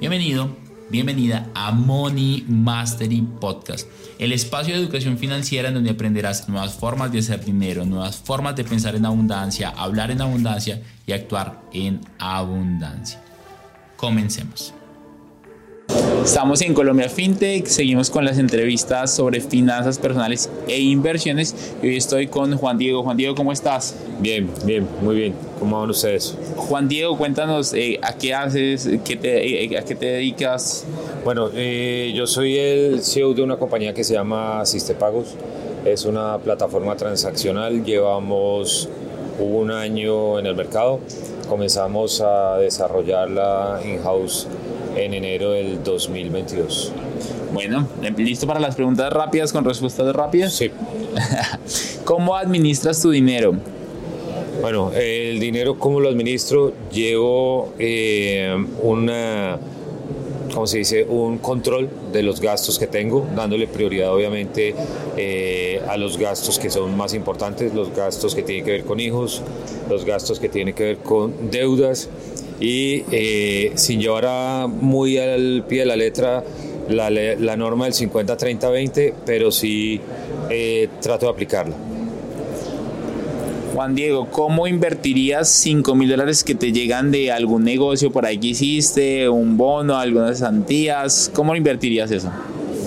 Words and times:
Bienvenido, 0.00 0.56
bienvenida 0.90 1.50
a 1.56 1.72
Money 1.72 2.44
Mastery 2.46 3.20
Podcast, 3.40 3.88
el 4.20 4.32
espacio 4.32 4.72
de 4.72 4.80
educación 4.80 5.18
financiera 5.18 5.68
en 5.68 5.74
donde 5.74 5.90
aprenderás 5.90 6.48
nuevas 6.48 6.74
formas 6.74 7.10
de 7.10 7.18
hacer 7.18 7.44
dinero, 7.44 7.84
nuevas 7.84 8.16
formas 8.16 8.54
de 8.54 8.62
pensar 8.62 8.94
en 8.94 9.06
abundancia, 9.06 9.70
hablar 9.70 10.12
en 10.12 10.20
abundancia 10.20 10.80
y 11.04 11.10
actuar 11.10 11.62
en 11.72 12.00
abundancia. 12.20 13.20
Comencemos. 13.96 14.72
Estamos 16.24 16.60
en 16.62 16.74
Colombia 16.74 17.08
FinTech, 17.08 17.66
seguimos 17.66 18.10
con 18.10 18.24
las 18.24 18.38
entrevistas 18.38 19.14
sobre 19.14 19.40
finanzas 19.40 19.98
personales 19.98 20.50
e 20.66 20.80
inversiones 20.80 21.54
y 21.82 21.88
hoy 21.88 21.96
estoy 21.96 22.26
con 22.26 22.56
Juan 22.56 22.76
Diego. 22.76 23.02
Juan 23.02 23.16
Diego, 23.16 23.34
¿cómo 23.34 23.52
estás? 23.52 23.94
Bien, 24.20 24.50
bien, 24.64 24.86
muy 25.00 25.16
bien. 25.16 25.34
¿Cómo 25.58 25.80
van 25.80 25.90
ustedes? 25.90 26.36
Juan 26.56 26.88
Diego, 26.88 27.16
cuéntanos 27.16 27.72
eh, 27.72 27.98
a 28.02 28.14
qué 28.14 28.34
haces, 28.34 28.88
qué 29.04 29.16
te, 29.16 29.64
eh, 29.64 29.78
a 29.78 29.84
qué 29.84 29.94
te 29.94 30.06
dedicas. 30.06 30.84
Bueno, 31.24 31.50
eh, 31.54 32.12
yo 32.14 32.26
soy 32.26 32.58
el 32.58 33.02
CEO 33.02 33.34
de 33.34 33.42
una 33.42 33.56
compañía 33.56 33.94
que 33.94 34.04
se 34.04 34.14
llama 34.14 34.66
Sistepagos. 34.66 35.34
Es 35.84 36.04
una 36.04 36.38
plataforma 36.38 36.96
transaccional. 36.96 37.84
Llevamos 37.84 38.88
un 39.38 39.70
año 39.70 40.38
en 40.38 40.46
el 40.46 40.56
mercado. 40.56 41.00
Comenzamos 41.48 42.20
a 42.20 42.58
desarrollarla 42.58 43.80
in-house 43.84 44.46
en 44.96 45.14
enero 45.14 45.52
del 45.52 45.82
2022. 45.82 46.92
Bueno, 47.52 47.88
¿listo 48.16 48.46
para 48.46 48.60
las 48.60 48.74
preguntas 48.74 49.12
rápidas 49.12 49.52
con 49.52 49.64
respuestas 49.64 50.14
rápidas? 50.14 50.52
Sí. 50.52 50.70
¿Cómo 52.04 52.36
administras 52.36 53.00
tu 53.00 53.10
dinero? 53.10 53.54
Bueno, 54.60 54.90
el 54.92 55.38
dinero, 55.38 55.78
¿cómo 55.78 56.00
lo 56.00 56.08
administro? 56.08 56.72
Llevo 56.92 57.72
eh, 57.78 58.56
una, 58.82 59.58
¿cómo 60.52 60.66
se 60.66 60.78
dice? 60.78 61.04
Un 61.04 61.38
control 61.38 61.88
de 62.12 62.24
los 62.24 62.40
gastos 62.40 62.78
que 62.78 62.88
tengo, 62.88 63.24
dándole 63.36 63.68
prioridad 63.68 64.12
obviamente 64.12 64.74
eh, 65.16 65.80
a 65.88 65.96
los 65.96 66.18
gastos 66.18 66.58
que 66.58 66.70
son 66.70 66.96
más 66.96 67.14
importantes, 67.14 67.72
los 67.72 67.94
gastos 67.94 68.34
que 68.34 68.42
tienen 68.42 68.64
que 68.64 68.72
ver 68.72 68.84
con 68.84 68.98
hijos, 68.98 69.42
los 69.88 70.04
gastos 70.04 70.40
que 70.40 70.48
tienen 70.48 70.74
que 70.74 70.84
ver 70.84 70.98
con 70.98 71.50
deudas 71.50 72.08
y 72.60 73.04
eh, 73.12 73.72
sin 73.76 74.00
llevar 74.00 74.26
a 74.26 74.66
muy 74.66 75.18
al 75.18 75.64
pie 75.68 75.80
de 75.80 75.86
la 75.86 75.96
letra 75.96 76.44
la, 76.88 77.10
la 77.10 77.56
norma 77.56 77.84
del 77.84 77.94
50-30-20, 77.94 79.12
pero 79.24 79.50
sí 79.52 80.00
eh, 80.50 80.88
trato 81.00 81.26
de 81.26 81.32
aplicarla. 81.32 81.76
Juan 83.74 83.94
Diego, 83.94 84.28
¿cómo 84.30 84.66
invertirías 84.66 85.48
5 85.48 85.94
mil 85.94 86.08
dólares 86.08 86.42
que 86.42 86.54
te 86.54 86.72
llegan 86.72 87.12
de 87.12 87.30
algún 87.30 87.62
negocio 87.62 88.10
por 88.10 88.26
ahí 88.26 88.38
que 88.38 88.48
hiciste, 88.48 89.28
un 89.28 89.56
bono, 89.56 89.96
algunas 89.96 90.38
santías? 90.38 91.30
¿Cómo 91.32 91.54
invertirías 91.54 92.10
eso? 92.10 92.32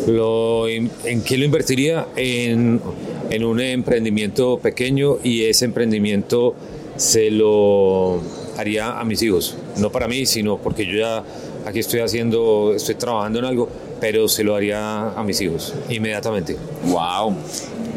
Lo, 0.07 0.67
¿En 0.67 0.89
qué 1.25 1.37
lo 1.37 1.45
invertiría? 1.45 2.07
En, 2.17 2.81
en 3.29 3.45
un 3.45 3.61
emprendimiento 3.61 4.57
pequeño 4.57 5.17
y 5.23 5.43
ese 5.43 5.65
emprendimiento 5.65 6.55
se 6.97 7.31
lo 7.31 8.19
haría 8.57 8.99
a 8.99 9.05
mis 9.05 9.21
hijos, 9.21 9.55
no 9.77 9.91
para 9.91 10.07
mí, 10.07 10.25
sino 10.25 10.57
porque 10.57 10.85
yo 10.85 10.97
ya 10.97 11.23
aquí 11.65 11.79
estoy 11.79 11.99
haciendo, 11.99 12.73
estoy 12.75 12.95
trabajando 12.95 13.39
en 13.39 13.45
algo, 13.45 13.69
pero 13.99 14.27
se 14.27 14.43
lo 14.43 14.55
haría 14.55 15.11
a 15.11 15.23
mis 15.23 15.39
hijos 15.41 15.73
inmediatamente. 15.89 16.55
Wow. 16.85 17.35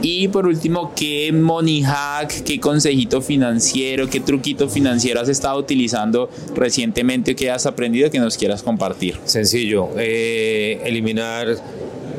Y 0.03 0.29
por 0.29 0.47
último, 0.47 0.93
¿qué 0.95 1.33
money 1.33 1.83
hack, 1.83 2.43
qué 2.43 2.61
consejito 2.61 3.23
financiero, 3.23 4.07
qué 4.09 4.21
truquito 4.21 4.69
financiero 4.69 5.21
has 5.21 5.31
estado 5.31 5.59
utilizando 5.59 6.29
recientemente 6.55 7.35
que 7.35 7.51
has 7.51 7.65
aprendido 7.65 8.11
que 8.11 8.19
nos 8.19 8.37
quieras 8.37 8.63
compartir? 8.63 9.19
Sencillo, 9.25 9.89
eh, 9.97 10.83
eliminar 10.85 11.57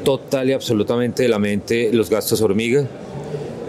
total 0.04 0.50
y 0.50 0.54
absolutamente 0.54 1.24
de 1.24 1.30
la 1.30 1.38
mente 1.38 1.92
los 1.94 2.10
gastos 2.10 2.42
hormiga. 2.42 2.88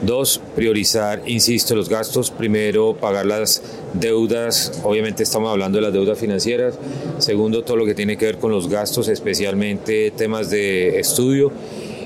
Dos, 0.06 0.40
priorizar, 0.54 1.20
insisto, 1.26 1.74
los 1.74 1.88
gastos. 1.88 2.30
Primero, 2.30 2.94
pagar 2.94 3.26
las 3.26 3.60
deudas. 3.92 4.80
Obviamente 4.84 5.24
estamos 5.24 5.50
hablando 5.50 5.78
de 5.78 5.82
las 5.82 5.92
deudas 5.92 6.16
financieras. 6.16 6.78
Segundo, 7.18 7.64
todo 7.64 7.76
lo 7.76 7.84
que 7.84 7.94
tiene 7.96 8.16
que 8.16 8.26
ver 8.26 8.38
con 8.38 8.52
los 8.52 8.68
gastos, 8.68 9.08
especialmente 9.08 10.12
temas 10.12 10.48
de 10.48 11.00
estudio. 11.00 11.50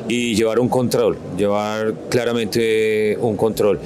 Y 0.09 0.35
llevar 0.35 0.61
un 0.61 0.71
control, 0.71 1.19
llevar 1.37 1.93
claramente 2.09 3.19
un 3.21 3.37
control. 3.37 3.79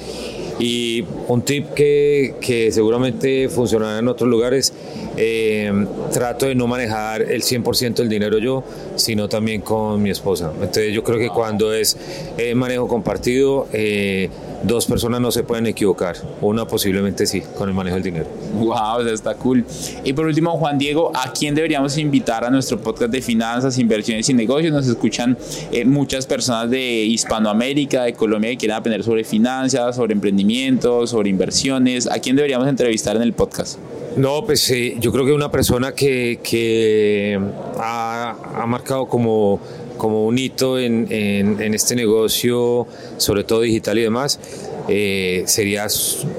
Y 0.59 1.03
un 1.27 1.41
tip 1.41 1.73
que, 1.73 2.35
que 2.39 2.71
seguramente 2.71 3.49
funcionará 3.49 3.99
en 3.99 4.07
otros 4.07 4.29
lugares, 4.29 4.71
eh, 5.17 5.71
trato 6.11 6.45
de 6.45 6.55
no 6.55 6.67
manejar 6.67 7.21
el 7.21 7.41
100% 7.41 7.95
del 7.95 8.09
dinero 8.09 8.37
yo, 8.37 8.63
sino 8.95 9.29
también 9.29 9.61
con 9.61 10.01
mi 10.01 10.09
esposa. 10.09 10.51
Entonces 10.53 10.93
yo 10.93 11.03
creo 11.03 11.19
que 11.19 11.29
cuando 11.29 11.73
es 11.73 11.97
eh, 12.37 12.55
manejo 12.55 12.87
compartido, 12.87 13.67
eh, 13.73 14.29
dos 14.65 14.85
personas 14.85 15.21
no 15.21 15.31
se 15.31 15.43
pueden 15.43 15.67
equivocar. 15.67 16.15
Una 16.41 16.67
posiblemente 16.67 17.25
sí, 17.25 17.41
con 17.57 17.69
el 17.69 17.75
manejo 17.75 17.95
del 17.95 18.03
dinero. 18.03 18.25
Wow, 18.57 19.01
eso 19.01 19.09
está 19.09 19.35
cool. 19.35 19.65
Y 20.03 20.13
por 20.13 20.25
último, 20.25 20.57
Juan 20.57 20.77
Diego, 20.77 21.11
¿a 21.15 21.31
quién 21.31 21.55
deberíamos 21.55 21.97
invitar 21.97 22.43
a 22.43 22.49
nuestro 22.49 22.79
podcast 22.79 23.11
de 23.11 23.21
finanzas, 23.21 23.77
inversiones 23.77 24.27
y 24.29 24.33
negocios? 24.33 24.73
Nos 24.73 24.87
escuchan 24.87 25.37
eh, 25.71 25.85
muchas 25.85 26.25
personas 26.25 26.69
de 26.69 27.03
Hispanoamérica, 27.05 28.03
de 28.03 28.13
Colombia, 28.13 28.51
que 28.51 28.57
quieren 28.57 28.77
aprender 28.77 29.03
sobre 29.03 29.23
finanzas, 29.23 29.95
sobre 29.95 30.13
emprendimientos, 30.13 31.11
sobre 31.11 31.29
inversiones. 31.29 32.07
¿A 32.07 32.19
quién 32.19 32.35
deberíamos 32.35 32.67
entrevistar 32.67 33.15
en 33.15 33.21
el 33.21 33.33
podcast? 33.33 33.77
No, 34.17 34.45
pues 34.45 34.69
eh, 34.71 34.95
yo 34.99 35.11
creo 35.11 35.25
que 35.25 35.33
una 35.33 35.51
persona 35.51 35.93
que, 35.93 36.39
que 36.41 37.37
ha, 37.77 38.35
ha 38.55 38.65
marcado 38.65 39.07
como 39.07 39.59
como 39.97 40.25
un 40.25 40.37
hito 40.37 40.77
en, 40.79 41.07
en, 41.11 41.73
este 41.73 41.95
negocio, 41.95 42.87
sobre 43.17 43.43
todo 43.43 43.61
digital 43.61 43.97
y 43.97 44.01
demás, 44.01 44.39
eh, 44.87 45.43
sería 45.47 45.87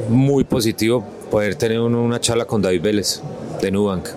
muy 0.08 0.44
positivo 0.44 1.04
poder 1.30 1.54
tener 1.56 1.80
una 1.80 2.20
charla 2.20 2.44
con 2.44 2.62
David 2.62 2.82
Vélez 2.82 3.20
de 3.60 3.70
Nubank. 3.70 4.08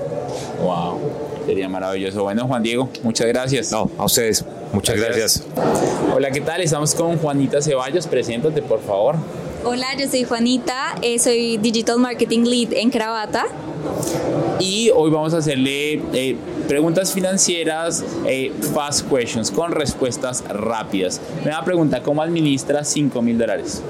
Wow, 0.64 1.00
sería 1.46 1.70
maravilloso. 1.70 2.24
Bueno, 2.24 2.48
Juan 2.48 2.64
Diego, 2.64 2.90
muchas 3.04 3.28
gracias. 3.28 3.72
No, 3.72 3.90
a 3.98 4.06
ustedes, 4.06 4.46
muchas 4.74 4.98
gracias. 4.98 5.44
gracias. 5.56 5.92
Hola, 6.14 6.32
¿qué 6.32 6.42
tal? 6.42 6.62
Estamos 6.62 6.94
con 6.94 7.18
Juanita 7.18 7.62
Ceballos, 7.62 8.08
preséntate 8.08 8.62
por 8.62 8.82
favor. 8.82 9.16
Hola, 9.66 9.88
yo 9.98 10.08
soy 10.08 10.24
Juanita, 10.24 10.96
eh, 11.02 11.20
soy 11.20 11.58
Digital 11.58 12.00
Marketing 12.00 12.44
Lead 12.44 12.74
en 12.74 12.90
Cravata. 12.90 13.46
Y 14.60 14.90
hoy 14.90 15.10
vamos 15.10 15.34
a 15.34 15.38
hacerle 15.38 16.02
eh, 16.14 16.36
preguntas 16.70 17.14
financieras, 17.14 18.06
eh, 18.28 18.54
fast 18.76 19.10
questions, 19.10 19.50
con 19.50 19.72
respuestas 19.72 20.44
rápidas. 20.48 21.20
Primera 21.38 21.66
pregunta, 21.66 22.04
¿cómo 22.04 22.22
administras 22.22 22.88
5 22.90 23.24
mil 23.24 23.40
dólares? 23.40 23.82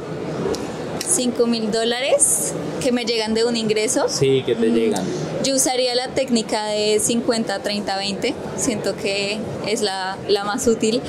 5 1.06 1.45
mil 1.45 1.73
dólares 1.73 2.53
que 2.81 2.94
me 2.94 3.03
llegan 3.03 3.34
de 3.34 3.44
un 3.44 3.57
ingreso. 3.57 4.06
Sí, 4.07 4.44
que 4.45 4.56
te 4.56 4.67
llegan. 4.67 5.03
Yo 5.44 5.56
usaría 5.56 5.94
la 5.94 6.07
técnica 6.07 6.67
de 6.67 7.01
50, 7.01 7.59
30, 7.59 7.97
20. 7.97 8.34
Siento 8.56 8.96
que 8.96 9.40
es 9.67 9.81
la, 9.81 10.16
la 10.29 10.46
más 10.46 10.66
útil. 10.66 11.01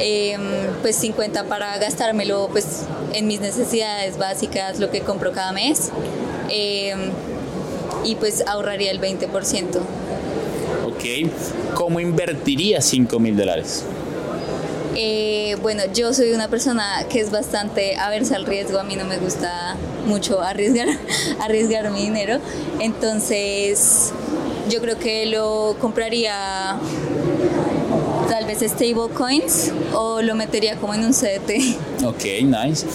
Eh, 0.00 0.36
pues 0.82 0.96
50 0.96 1.44
para 1.44 1.78
gastármelo 1.78 2.48
pues 2.50 2.82
en 3.12 3.28
mis 3.28 3.40
necesidades 3.40 4.18
básicas, 4.18 4.80
lo 4.80 4.90
que 4.90 5.02
compro 5.02 5.30
cada 5.30 5.52
mes. 5.52 5.90
Eh, 6.50 6.96
y 8.04 8.16
pues 8.16 8.44
ahorraría 8.44 8.90
el 8.90 9.00
20%. 9.00 9.80
Ok. 10.96 11.30
¿Cómo 11.74 12.00
invertiría 12.00 12.80
5 12.80 13.18
mil 13.18 13.36
dólares? 13.36 13.84
Eh, 14.98 15.56
bueno, 15.60 15.82
yo 15.92 16.14
soy 16.14 16.32
una 16.32 16.48
persona 16.48 17.04
que 17.10 17.20
es 17.20 17.30
bastante 17.30 17.96
aversa 17.96 18.36
al 18.36 18.46
riesgo, 18.46 18.78
a 18.78 18.82
mí 18.82 18.96
no 18.96 19.04
me 19.04 19.18
gusta 19.18 19.76
mucho 20.06 20.40
arriesgar, 20.40 20.88
arriesgar 21.40 21.90
mi 21.90 22.00
dinero, 22.00 22.38
entonces 22.80 24.12
yo 24.70 24.80
creo 24.80 24.98
que 24.98 25.26
lo 25.26 25.76
compraría 25.80 26.78
tal 28.30 28.46
vez 28.46 28.60
stable 28.60 29.12
coins 29.12 29.70
o 29.92 30.22
lo 30.22 30.34
metería 30.34 30.76
como 30.76 30.94
en 30.94 31.04
un 31.04 31.12
CDT. 31.12 32.04
Ok, 32.06 32.24
nice. 32.42 32.86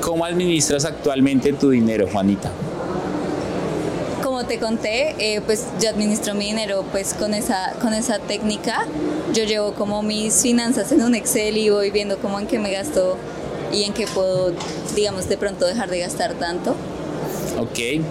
¿Cómo 0.00 0.24
administras 0.24 0.84
actualmente 0.84 1.52
tu 1.52 1.70
dinero, 1.70 2.08
Juanita? 2.10 2.52
Como 4.42 4.48
te 4.48 4.58
conté, 4.58 5.14
eh, 5.18 5.40
pues 5.40 5.66
yo 5.80 5.90
administro 5.90 6.34
mi 6.34 6.46
dinero 6.46 6.84
pues 6.90 7.14
con 7.14 7.32
esa, 7.32 7.74
con 7.80 7.94
esa 7.94 8.18
técnica. 8.18 8.86
Yo 9.32 9.44
llevo 9.44 9.74
como 9.74 10.02
mis 10.02 10.42
finanzas 10.42 10.90
en 10.90 11.02
un 11.02 11.14
Excel 11.14 11.56
y 11.56 11.70
voy 11.70 11.90
viendo 11.90 12.18
cómo 12.18 12.40
en 12.40 12.48
qué 12.48 12.58
me 12.58 12.72
gasto 12.72 13.16
y 13.72 13.84
en 13.84 13.92
qué 13.92 14.06
puedo, 14.06 14.52
digamos, 14.96 15.28
de 15.28 15.36
pronto 15.36 15.64
dejar 15.64 15.90
de 15.90 16.00
gastar 16.00 16.34
tanto. 16.34 16.74
Ok. 17.60 18.02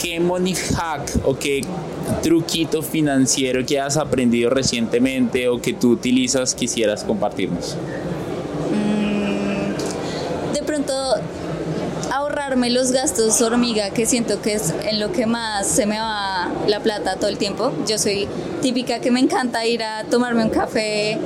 ¿Qué 0.00 0.20
money 0.20 0.54
hack 0.54 1.10
o 1.24 1.36
qué 1.36 1.62
truquito 2.22 2.82
financiero 2.82 3.66
que 3.66 3.80
has 3.80 3.96
aprendido 3.96 4.50
recientemente 4.50 5.48
o 5.48 5.60
que 5.60 5.72
tú 5.72 5.90
utilizas 5.90 6.54
quisieras 6.54 7.02
compartirnos? 7.02 7.76
de 10.52 10.62
pronto 10.62 10.92
ahorrarme 12.44 12.68
los 12.68 12.92
gastos 12.92 13.40
hormiga, 13.40 13.90
que 13.90 14.04
siento 14.04 14.42
que 14.42 14.54
es 14.54 14.74
en 14.82 15.00
lo 15.00 15.12
que 15.12 15.24
más 15.24 15.66
se 15.66 15.86
me 15.86 15.98
va 15.98 16.52
la 16.68 16.80
plata 16.80 17.16
todo 17.16 17.28
el 17.28 17.38
tiempo. 17.38 17.72
Yo 17.86 17.96
soy 17.96 18.28
típica 18.60 18.98
que 18.98 19.10
me 19.10 19.20
encanta 19.20 19.64
ir 19.64 19.82
a 19.82 20.04
tomarme 20.04 20.44
un 20.44 20.50
café 20.50 21.18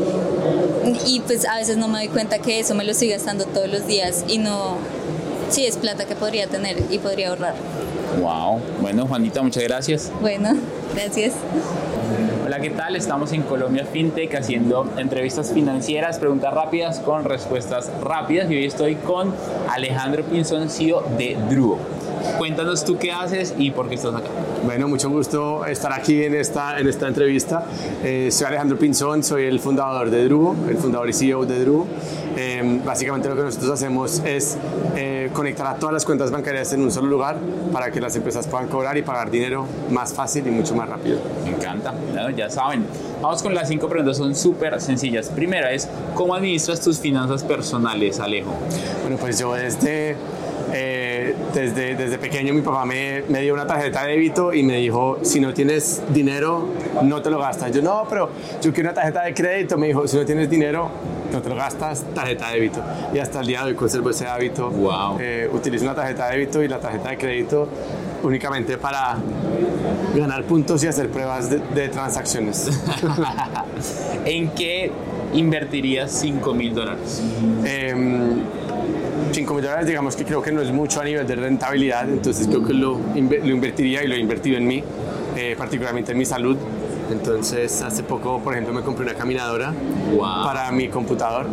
y 1.06 1.20
pues 1.20 1.44
a 1.44 1.56
veces 1.56 1.76
no 1.76 1.88
me 1.88 1.98
doy 1.98 2.08
cuenta 2.08 2.38
que 2.38 2.60
eso 2.60 2.74
me 2.74 2.84
lo 2.84 2.92
estoy 2.92 3.08
gastando 3.08 3.46
todos 3.46 3.68
los 3.68 3.86
días 3.86 4.24
y 4.28 4.38
no, 4.38 4.76
sí 5.50 5.66
es 5.66 5.76
plata 5.76 6.04
que 6.04 6.14
podría 6.14 6.46
tener 6.46 6.84
y 6.88 6.98
podría 6.98 7.30
ahorrar. 7.30 7.54
Wow. 8.20 8.60
Bueno, 8.80 9.06
Juanita, 9.06 9.42
muchas 9.42 9.64
gracias. 9.64 10.12
Bueno, 10.20 10.56
gracias. 10.94 11.32
¿Qué 12.60 12.70
tal? 12.70 12.96
Estamos 12.96 13.32
en 13.32 13.42
Colombia 13.42 13.84
FinTech 13.84 14.34
haciendo 14.34 14.90
entrevistas 14.96 15.52
financieras, 15.52 16.18
preguntas 16.18 16.52
rápidas 16.52 16.98
con 16.98 17.24
respuestas 17.24 17.92
rápidas 18.02 18.50
y 18.50 18.56
hoy 18.56 18.64
estoy 18.64 18.96
con 18.96 19.32
Alejandro 19.68 20.24
Pinzón, 20.24 20.68
CEO 20.68 21.04
de 21.16 21.36
Druo. 21.48 21.78
Cuéntanos 22.36 22.84
tú 22.84 22.98
qué 22.98 23.12
haces 23.12 23.54
y 23.58 23.70
por 23.70 23.88
qué 23.88 23.94
estás 23.94 24.14
acá. 24.14 24.28
Bueno, 24.64 24.88
mucho 24.88 25.08
gusto 25.08 25.64
estar 25.66 25.92
aquí 25.92 26.24
en 26.24 26.34
esta, 26.34 26.78
en 26.78 26.88
esta 26.88 27.08
entrevista. 27.08 27.64
Eh, 28.02 28.28
soy 28.30 28.46
Alejandro 28.48 28.78
Pinzón, 28.78 29.22
soy 29.22 29.44
el 29.44 29.60
fundador 29.60 30.10
de 30.10 30.24
Druo, 30.24 30.54
el 30.68 30.76
fundador 30.76 31.08
y 31.08 31.12
CEO 31.12 31.46
de 31.46 31.60
Druo. 31.60 31.86
Eh, 32.36 32.80
básicamente 32.84 33.28
lo 33.28 33.36
que 33.36 33.42
nosotros 33.42 33.70
hacemos 33.70 34.20
es 34.24 34.58
eh, 34.96 35.30
conectar 35.32 35.66
a 35.66 35.74
todas 35.76 35.92
las 35.92 36.04
cuentas 36.04 36.30
bancarias 36.30 36.72
en 36.72 36.82
un 36.82 36.90
solo 36.90 37.08
lugar 37.08 37.36
para 37.72 37.90
que 37.90 38.00
las 38.00 38.14
empresas 38.16 38.46
puedan 38.46 38.68
cobrar 38.68 38.96
y 38.96 39.02
pagar 39.02 39.30
dinero 39.30 39.66
más 39.90 40.12
fácil 40.12 40.46
y 40.46 40.50
mucho 40.50 40.74
más 40.74 40.88
rápido. 40.88 41.18
Me 41.44 41.50
encanta, 41.50 41.94
bueno, 42.12 42.30
ya 42.30 42.50
saben. 42.50 42.84
Vamos 43.22 43.42
con 43.42 43.54
las 43.54 43.68
cinco 43.68 43.88
preguntas, 43.88 44.16
son 44.16 44.34
súper 44.34 44.80
sencillas. 44.80 45.28
Primera 45.28 45.72
es, 45.72 45.88
¿cómo 46.14 46.34
administras 46.34 46.80
tus 46.80 46.98
finanzas 46.98 47.42
personales, 47.42 48.20
Alejo? 48.20 48.52
Bueno, 49.02 49.16
pues 49.18 49.38
yo 49.38 49.54
desde 49.54 50.16
desde, 50.68 51.94
desde 51.94 52.18
pequeño 52.18 52.54
mi 52.54 52.62
papá 52.62 52.84
me, 52.84 53.22
me, 53.28 53.40
dio 53.40 53.54
una 53.54 53.66
tarjeta 53.66 54.04
de 54.04 54.12
débito 54.12 54.52
y 54.52 54.62
me 54.62 54.76
dijo, 54.76 55.18
si 55.22 55.40
no 55.40 55.52
tienes 55.54 56.02
dinero, 56.10 56.68
no 57.02 57.22
te 57.22 57.30
lo 57.30 57.38
gastas. 57.38 57.72
Yo 57.72 57.82
no, 57.82 58.06
pero 58.08 58.30
yo 58.62 58.72
quiero 58.72 58.90
una 58.90 58.94
tarjeta 58.94 59.22
de 59.22 59.34
crédito. 59.34 59.78
Me 59.78 59.88
dijo, 59.88 60.06
si 60.06 60.16
no 60.16 60.24
tienes 60.24 60.50
dinero, 60.50 60.90
no 61.32 61.42
te 61.42 61.48
lo 61.48 61.56
gastas, 61.56 62.04
tarjeta 62.14 62.48
de 62.48 62.54
débito. 62.54 62.82
Y 63.14 63.18
hasta 63.18 63.40
el 63.40 63.46
día 63.46 63.60
de 63.60 63.68
hoy 63.68 63.74
conservo 63.74 64.10
ese 64.10 64.26
hábito. 64.26 64.70
Wow. 64.70 65.18
Eh, 65.20 65.48
utilizo 65.52 65.84
una 65.84 65.94
tarjeta 65.94 66.26
de 66.26 66.38
débito 66.38 66.62
y 66.62 66.68
la 66.68 66.78
tarjeta 66.80 67.10
de 67.10 67.18
crédito 67.18 67.68
únicamente 68.22 68.78
para 68.78 69.16
ganar 70.14 70.42
puntos 70.44 70.82
y 70.82 70.86
hacer 70.86 71.08
pruebas 71.10 71.50
de, 71.50 71.58
de 71.58 71.88
transacciones. 71.88 72.68
¿En 74.24 74.50
qué 74.50 74.90
invertirías 75.34 76.10
5 76.12 76.54
mil 76.54 76.74
dólares? 76.74 77.22
Eh, 77.64 77.94
5 79.32 79.54
mil 79.54 79.62
dólares, 79.62 79.86
digamos 79.86 80.16
que 80.16 80.24
creo 80.24 80.42
que 80.42 80.52
no 80.52 80.60
es 80.60 80.72
mucho 80.72 81.00
a 81.00 81.04
nivel 81.04 81.26
de 81.26 81.36
rentabilidad, 81.36 82.08
entonces 82.08 82.46
creo 82.46 82.64
que 82.64 82.72
lo, 82.72 82.98
lo 82.98 83.50
invertiría 83.50 84.02
y 84.04 84.08
lo 84.08 84.14
he 84.14 84.18
invertido 84.18 84.56
en 84.56 84.66
mí, 84.66 84.82
eh, 85.36 85.54
particularmente 85.56 86.12
en 86.12 86.18
mi 86.18 86.24
salud. 86.24 86.56
Entonces, 87.10 87.80
hace 87.82 88.02
poco, 88.02 88.38
por 88.40 88.52
ejemplo, 88.52 88.74
me 88.74 88.82
compré 88.82 89.04
una 89.04 89.14
caminadora 89.14 89.72
wow. 90.14 90.44
para 90.44 90.70
mi 90.70 90.88
computador. 90.88 91.46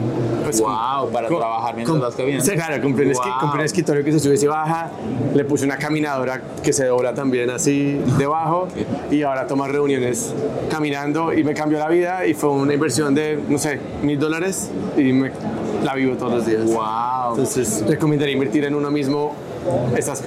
Pues, 0.44 0.60
wow, 0.60 1.10
para 1.12 1.28
trabajar 1.28 1.76
mientras 1.76 2.00
vas 2.00 2.16
caminando. 2.16 2.46
Sí, 2.46 2.52
claro, 2.52 2.82
compré, 2.82 3.06
wow. 3.06 3.22
un 3.24 3.40
compré 3.40 3.60
un 3.60 3.66
escritorio 3.66 4.04
que 4.04 4.12
se 4.12 4.20
sube 4.20 4.36
y 4.36 4.48
baja, 4.48 4.92
le 5.34 5.46
puse 5.46 5.66
una 5.66 5.78
caminadora 5.78 6.42
que 6.62 6.74
se 6.74 6.86
dobla 6.86 7.14
también 7.14 7.50
así 7.50 8.02
debajo 8.18 8.68
y 9.10 9.22
ahora 9.22 9.48
tomo 9.48 9.66
reuniones 9.66 10.34
caminando 10.70 11.34
y 11.34 11.44
me 11.44 11.54
cambió 11.54 11.80
la 11.80 11.88
vida 11.88 12.26
y 12.26 12.34
fue 12.34 12.50
una 12.50 12.74
inversión 12.74 13.16
de, 13.16 13.40
no 13.48 13.58
sé, 13.58 13.80
mil 14.04 14.20
dólares 14.20 14.70
y 14.98 15.14
me, 15.14 15.32
la 15.86 15.96
vivo 15.96 16.16
todos 16.16 16.34
los 16.34 16.46
días. 16.46 16.64
Wow. 16.66 17.32
Entonces, 17.32 17.84
recomendaría 17.88 18.34
invertir 18.34 18.66
en 18.66 18.76
uno 18.76 18.92
mismo 18.92 19.34
esas 19.96 20.24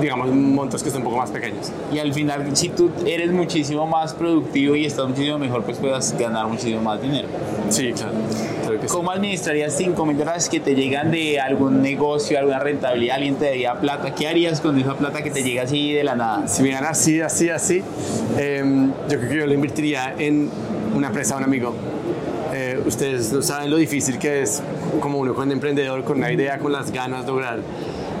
digamos, 0.00 0.30
montos 0.30 0.82
que 0.82 0.90
son 0.90 0.98
un 0.98 1.04
poco 1.04 1.16
más 1.16 1.30
pequeños. 1.30 1.72
Y 1.92 1.98
al 1.98 2.12
final, 2.12 2.56
si 2.56 2.68
tú 2.68 2.90
eres 3.06 3.32
muchísimo 3.32 3.86
más 3.86 4.14
productivo 4.14 4.74
y 4.74 4.84
estás 4.84 5.08
muchísimo 5.08 5.38
mejor, 5.38 5.64
pues 5.64 5.78
puedas 5.78 6.16
ganar 6.18 6.46
muchísimo 6.46 6.82
más 6.82 7.00
dinero. 7.00 7.28
Sí, 7.70 7.92
claro. 7.92 8.12
claro 8.62 8.80
que 8.80 8.86
¿Cómo 8.86 9.10
administrarías 9.10 9.74
5 9.76 10.06
mil 10.06 10.18
dólares 10.18 10.48
que 10.48 10.60
te 10.60 10.74
llegan 10.74 11.10
de 11.10 11.40
algún 11.40 11.82
negocio, 11.82 12.38
alguna 12.38 12.58
rentabilidad, 12.58 13.16
alguien 13.16 13.36
te 13.36 13.46
daría 13.46 13.74
plata? 13.80 14.14
¿Qué 14.14 14.28
harías 14.28 14.60
con 14.60 14.78
esa 14.78 14.94
plata 14.96 15.22
que 15.22 15.30
te 15.30 15.42
llega 15.42 15.62
así 15.62 15.92
de 15.92 16.04
la 16.04 16.14
nada? 16.14 16.46
Si 16.48 16.62
me 16.62 16.70
gana 16.70 16.90
así, 16.90 17.20
así, 17.20 17.48
así, 17.48 17.82
eh, 18.36 18.62
yo 19.08 19.18
creo 19.18 19.30
que 19.30 19.36
yo 19.36 19.46
lo 19.46 19.54
invertiría 19.54 20.14
en 20.18 20.50
una 20.94 21.08
empresa, 21.08 21.36
un 21.36 21.44
amigo. 21.44 21.74
Ustedes 22.86 23.32
no 23.32 23.42
saben 23.42 23.70
lo 23.70 23.76
difícil 23.76 24.18
que 24.18 24.42
es 24.42 24.62
como 25.00 25.18
uno 25.18 25.34
con 25.34 25.50
emprendedor, 25.50 26.04
con 26.04 26.18
una 26.18 26.32
idea, 26.32 26.58
con 26.58 26.72
las 26.72 26.90
ganas 26.90 27.24
de 27.24 27.32
lograr 27.32 27.60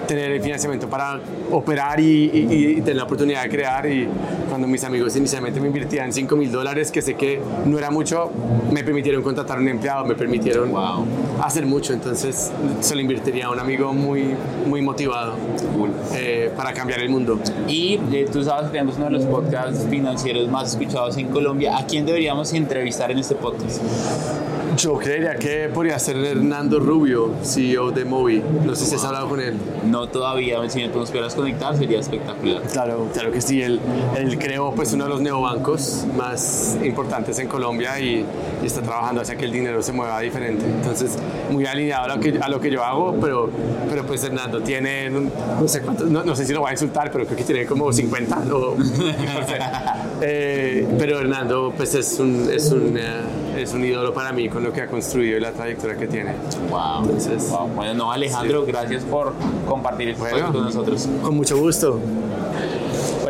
tener 0.08 0.32
el 0.32 0.42
financiamiento 0.42 0.88
para 0.88 1.20
operar 1.52 2.00
y, 2.00 2.04
y, 2.04 2.48
y, 2.50 2.80
tener 2.80 2.96
la 2.96 3.04
oportunidad 3.04 3.42
de 3.42 3.48
crear. 3.50 3.86
Y 3.86 4.08
cuando 4.48 4.66
mis 4.66 4.82
amigos 4.82 5.14
inicialmente 5.14 5.60
me 5.60 5.68
invirtieran 5.68 6.12
5 6.12 6.34
mil 6.34 6.50
dólares, 6.50 6.90
que 6.90 7.02
sé 7.02 7.14
que 7.14 7.40
no 7.66 7.78
era 7.78 7.90
mucho, 7.90 8.30
me 8.72 8.82
permitieron 8.82 9.22
contratar 9.22 9.58
a 9.58 9.60
un 9.60 9.68
empleado, 9.68 10.04
me 10.06 10.14
permitieron 10.14 10.70
wow. 10.72 11.04
hacer 11.42 11.66
mucho. 11.66 11.92
Entonces 11.92 12.50
se 12.80 12.94
lo 12.94 13.02
invertiría 13.02 13.46
a 13.46 13.50
un 13.50 13.60
amigo 13.60 13.92
muy, 13.92 14.34
muy 14.66 14.80
motivado 14.80 15.34
cool. 15.76 15.90
eh, 16.14 16.50
para 16.56 16.72
cambiar 16.72 17.00
el 17.00 17.10
mundo. 17.10 17.38
Y 17.68 18.00
eh, 18.12 18.26
tú 18.32 18.42
sabes 18.42 18.66
que 18.66 18.72
tenemos 18.72 18.96
uno 18.96 19.04
de 19.06 19.12
los 19.12 19.24
podcasts 19.24 19.86
financieros 19.88 20.48
más 20.48 20.70
escuchados 20.70 21.16
en 21.18 21.28
Colombia. 21.28 21.76
¿A 21.76 21.86
quién 21.86 22.06
deberíamos 22.06 22.52
entrevistar 22.54 23.10
en 23.10 23.18
este 23.18 23.34
podcast? 23.34 23.82
Yo 24.78 24.94
creería 24.96 25.34
que 25.34 25.68
podría 25.74 25.98
ser 25.98 26.16
Hernando 26.18 26.78
Rubio, 26.78 27.34
CEO 27.42 27.90
de 27.90 28.04
Movi. 28.04 28.40
No 28.64 28.76
sé 28.76 28.86
si 28.86 28.94
has 28.94 29.02
hablado 29.02 29.28
con 29.28 29.40
él. 29.40 29.56
No 29.84 30.06
todavía, 30.08 30.56
si 30.70 30.86
nos 30.86 31.10
pudieras 31.10 31.34
conectar 31.34 31.76
sería 31.76 31.98
espectacular. 31.98 32.62
Claro, 32.62 33.08
claro 33.12 33.32
que 33.32 33.40
sí. 33.40 33.60
Él, 33.60 33.80
él 34.16 34.38
creó 34.38 34.72
pues, 34.72 34.92
uno 34.92 35.04
de 35.04 35.10
los 35.10 35.20
neobancos 35.20 36.06
más 36.16 36.78
importantes 36.84 37.40
en 37.40 37.48
Colombia 37.48 37.98
y, 37.98 38.24
y, 38.62 38.66
está 38.66 38.80
trabajando 38.80 39.20
hacia 39.22 39.36
que 39.36 39.46
el 39.46 39.52
dinero 39.52 39.82
se 39.82 39.90
mueva 39.90 40.20
diferente. 40.20 40.64
Entonces, 40.64 41.18
muy 41.50 41.66
alineado 41.66 42.04
a 42.04 42.14
lo 42.14 42.20
que, 42.20 42.38
a 42.40 42.48
lo 42.48 42.60
que 42.60 42.70
yo 42.70 42.84
hago, 42.84 43.16
pero, 43.20 43.50
pero 43.90 44.06
pues 44.06 44.22
Hernando 44.22 44.60
tiene, 44.60 45.10
no 45.10 45.66
sé 45.66 45.82
cuántos, 45.82 46.08
no, 46.08 46.22
no 46.22 46.36
sé 46.36 46.46
si 46.46 46.52
lo 46.52 46.60
voy 46.60 46.68
a 46.68 46.72
insultar, 46.74 47.10
pero 47.10 47.24
creo 47.24 47.36
que 47.36 47.42
tiene 47.44 47.66
como 47.66 47.92
50. 47.92 48.38
O, 48.48 48.76
no 48.76 48.84
sé. 48.84 49.58
eh, 50.22 50.86
pero 50.98 51.18
Hernando 51.18 51.72
pues 51.76 51.94
es 51.94 52.18
un, 52.18 52.48
es 52.50 52.70
un, 52.70 52.96
uh, 52.96 53.47
es 53.62 53.72
un 53.72 53.84
ídolo 53.84 54.12
para 54.14 54.32
mí 54.32 54.48
con 54.48 54.62
lo 54.62 54.72
que 54.72 54.82
ha 54.82 54.86
construido 54.86 55.36
y 55.36 55.40
la 55.40 55.52
trayectoria 55.52 55.96
que 55.96 56.06
tiene. 56.06 56.34
Wow. 56.70 57.02
Entonces, 57.02 57.50
wow. 57.50 57.68
Bueno, 57.68 57.94
no, 57.94 58.12
Alejandro, 58.12 58.64
sí. 58.64 58.72
gracias 58.72 59.04
por 59.04 59.32
compartir 59.66 60.10
este 60.10 60.20
bueno, 60.20 60.52
con 60.52 60.64
nosotros. 60.64 61.08
Con 61.22 61.36
mucho 61.36 61.58
gusto. 61.58 62.00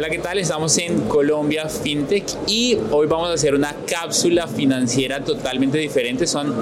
Hola, 0.08 0.16
¿qué 0.16 0.22
tal? 0.22 0.38
Estamos 0.38 0.78
en 0.78 1.02
Colombia 1.02 1.68
FinTech 1.68 2.24
y 2.46 2.78
hoy 2.92 3.06
vamos 3.06 3.28
a 3.28 3.34
hacer 3.34 3.54
una 3.54 3.74
cápsula 3.86 4.46
financiera 4.46 5.22
totalmente 5.22 5.76
diferente. 5.76 6.26
Son 6.26 6.54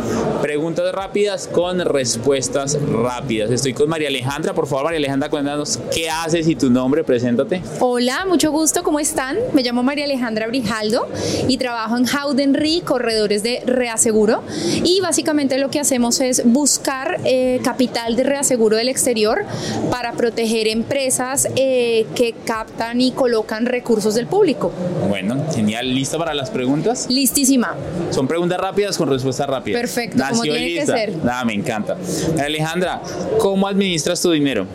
preguntas 0.42 0.92
rápidas 0.92 1.46
con 1.46 1.78
respuestas 1.78 2.76
rápidas. 2.90 3.52
Estoy 3.52 3.72
con 3.72 3.88
María 3.88 4.08
Alejandra. 4.08 4.52
Por 4.52 4.66
favor, 4.66 4.86
María 4.86 4.98
Alejandra, 4.98 5.30
cuéntanos 5.30 5.78
qué 5.94 6.10
haces 6.10 6.48
y 6.48 6.56
tu 6.56 6.70
nombre. 6.70 7.04
Preséntate. 7.04 7.62
Hola, 7.78 8.24
mucho 8.26 8.50
gusto. 8.50 8.82
¿Cómo 8.82 8.98
están? 8.98 9.36
Me 9.52 9.62
llamo 9.62 9.84
María 9.84 10.06
Alejandra 10.06 10.48
Brijaldo 10.48 11.06
y 11.46 11.56
trabajo 11.56 11.96
en 11.96 12.04
Howden 12.04 12.56
corredores 12.84 13.44
de 13.44 13.62
reaseguro. 13.64 14.42
Y 14.82 15.00
básicamente 15.02 15.58
lo 15.58 15.70
que 15.70 15.78
hacemos 15.78 16.20
es 16.20 16.42
buscar 16.44 17.20
eh, 17.22 17.60
capital 17.62 18.16
de 18.16 18.24
reaseguro 18.24 18.76
del 18.76 18.88
exterior 18.88 19.44
para 19.92 20.14
proteger 20.14 20.66
empresas 20.66 21.46
eh, 21.54 22.06
que 22.16 22.34
captan 22.44 23.00
y 23.00 23.12
colocan 23.12 23.35
recursos 23.44 24.14
del 24.14 24.26
público. 24.26 24.72
Bueno, 25.08 25.36
genial. 25.54 25.94
¿Lista 25.94 26.18
para 26.18 26.34
las 26.34 26.50
preguntas? 26.50 27.06
Listísima. 27.08 27.74
Son 28.10 28.26
preguntas 28.28 28.58
rápidas 28.58 28.96
con 28.96 29.08
respuestas 29.08 29.46
rápidas. 29.48 29.80
Perfecto, 29.80 30.16
Nació 30.18 30.30
como 30.32 30.42
tiene 30.42 30.60
lista. 30.66 30.94
que 30.94 31.00
ser. 31.00 31.16
Nada, 31.16 31.44
me 31.44 31.54
encanta. 31.54 31.96
Alejandra, 32.42 33.02
¿cómo 33.38 33.66
administras 33.66 34.20
tu 34.20 34.30
dinero? 34.30 34.66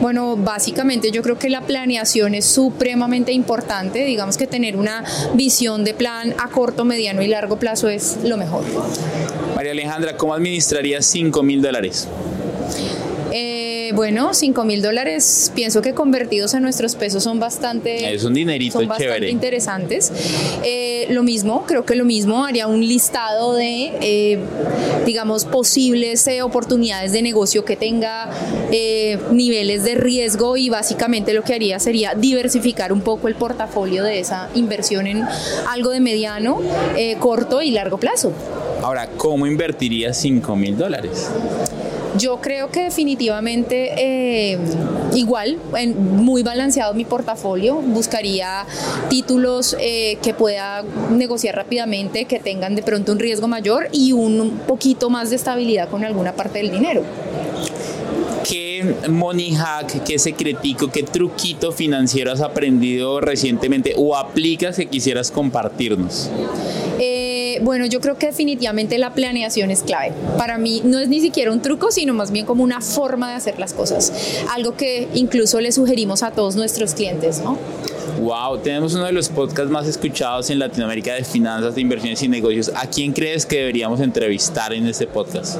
Bueno, 0.00 0.36
básicamente 0.36 1.10
yo 1.10 1.22
creo 1.22 1.38
que 1.38 1.48
la 1.50 1.62
planeación 1.62 2.34
es 2.34 2.44
supremamente 2.46 3.32
importante. 3.32 4.04
Digamos 4.04 4.36
que 4.36 4.46
tener 4.46 4.76
una 4.76 5.04
visión 5.34 5.84
de 5.84 5.94
plan 5.94 6.34
a 6.38 6.48
corto, 6.48 6.84
mediano 6.84 7.22
y 7.22 7.26
largo 7.28 7.58
plazo 7.58 7.88
es 7.88 8.18
lo 8.22 8.36
mejor. 8.36 8.62
María 9.56 9.72
Alejandra, 9.72 10.16
¿cómo 10.16 10.34
administrarías 10.34 11.04
5 11.06 11.42
mil 11.42 11.60
dólares? 11.60 12.06
Bueno, 13.98 14.32
5 14.32 14.64
mil 14.64 14.80
dólares, 14.80 15.50
pienso 15.56 15.82
que 15.82 15.92
convertidos 15.92 16.54
a 16.54 16.60
nuestros 16.60 16.94
pesos 16.94 17.24
son 17.24 17.40
bastante, 17.40 18.14
es 18.14 18.22
un 18.22 18.32
dinerito 18.32 18.78
son 18.78 18.86
bastante 18.86 19.12
chévere. 19.12 19.30
interesantes. 19.32 20.12
Eh, 20.62 21.08
lo 21.10 21.24
mismo, 21.24 21.64
creo 21.66 21.84
que 21.84 21.96
lo 21.96 22.04
mismo, 22.04 22.44
haría 22.44 22.68
un 22.68 22.78
listado 22.78 23.54
de, 23.54 23.92
eh, 24.00 24.38
digamos, 25.04 25.44
posibles 25.46 26.24
eh, 26.28 26.42
oportunidades 26.42 27.10
de 27.10 27.22
negocio 27.22 27.64
que 27.64 27.74
tenga 27.74 28.30
eh, 28.70 29.18
niveles 29.32 29.82
de 29.82 29.96
riesgo 29.96 30.56
y 30.56 30.68
básicamente 30.68 31.34
lo 31.34 31.42
que 31.42 31.54
haría 31.54 31.80
sería 31.80 32.14
diversificar 32.14 32.92
un 32.92 33.00
poco 33.00 33.26
el 33.26 33.34
portafolio 33.34 34.04
de 34.04 34.20
esa 34.20 34.48
inversión 34.54 35.08
en 35.08 35.24
algo 35.68 35.90
de 35.90 35.98
mediano, 35.98 36.60
eh, 36.96 37.16
corto 37.18 37.62
y 37.62 37.72
largo 37.72 37.98
plazo. 37.98 38.32
Ahora, 38.80 39.08
¿cómo 39.16 39.44
invertirías 39.48 40.16
5 40.18 40.54
mil 40.54 40.76
dólares? 40.78 41.28
Yo 42.16 42.40
creo 42.40 42.70
que 42.70 42.84
definitivamente 42.84 43.92
eh, 43.96 44.58
igual, 45.14 45.58
muy 45.96 46.42
balanceado 46.42 46.94
mi 46.94 47.04
portafolio, 47.04 47.76
buscaría 47.76 48.64
títulos 49.08 49.76
eh, 49.80 50.18
que 50.22 50.34
pueda 50.34 50.82
negociar 51.10 51.56
rápidamente, 51.56 52.24
que 52.24 52.38
tengan 52.38 52.74
de 52.74 52.82
pronto 52.82 53.12
un 53.12 53.18
riesgo 53.18 53.48
mayor 53.48 53.88
y 53.92 54.12
un 54.12 54.60
poquito 54.66 55.10
más 55.10 55.30
de 55.30 55.36
estabilidad 55.36 55.88
con 55.88 56.04
alguna 56.04 56.34
parte 56.34 56.58
del 56.58 56.70
dinero. 56.70 57.02
¿Qué 58.48 58.94
money 59.10 59.54
hack, 59.54 60.04
qué 60.04 60.18
secretico, 60.18 60.90
qué 60.90 61.02
truquito 61.02 61.70
financiero 61.70 62.32
has 62.32 62.40
aprendido 62.40 63.20
recientemente 63.20 63.92
o 63.96 64.16
aplicas 64.16 64.76
que 64.76 64.86
quisieras 64.86 65.30
compartirnos? 65.30 66.30
Eh, 67.58 67.60
bueno, 67.62 67.86
yo 67.86 68.00
creo 68.00 68.16
que 68.16 68.26
definitivamente 68.26 68.98
la 68.98 69.12
planeación 69.14 69.70
es 69.70 69.82
clave. 69.82 70.12
Para 70.36 70.58
mí 70.58 70.82
no 70.84 70.98
es 70.98 71.08
ni 71.08 71.20
siquiera 71.20 71.52
un 71.52 71.60
truco, 71.60 71.90
sino 71.90 72.14
más 72.14 72.30
bien 72.30 72.46
como 72.46 72.62
una 72.62 72.80
forma 72.80 73.30
de 73.30 73.36
hacer 73.36 73.58
las 73.58 73.72
cosas. 73.72 74.12
Algo 74.50 74.76
que 74.76 75.08
incluso 75.14 75.60
le 75.60 75.72
sugerimos 75.72 76.22
a 76.22 76.30
todos 76.30 76.56
nuestros 76.56 76.94
clientes, 76.94 77.40
¿no? 77.42 77.58
Wow, 78.20 78.58
tenemos 78.58 78.94
uno 78.94 79.04
de 79.04 79.12
los 79.12 79.28
podcasts 79.28 79.70
más 79.70 79.86
escuchados 79.86 80.50
en 80.50 80.58
Latinoamérica 80.58 81.14
de 81.14 81.24
finanzas, 81.24 81.74
de 81.74 81.80
inversiones 81.80 82.22
y 82.22 82.28
negocios. 82.28 82.70
¿A 82.74 82.86
quién 82.88 83.12
crees 83.12 83.46
que 83.46 83.58
deberíamos 83.58 84.00
entrevistar 84.00 84.72
en 84.72 84.86
este 84.86 85.06
podcast? 85.06 85.56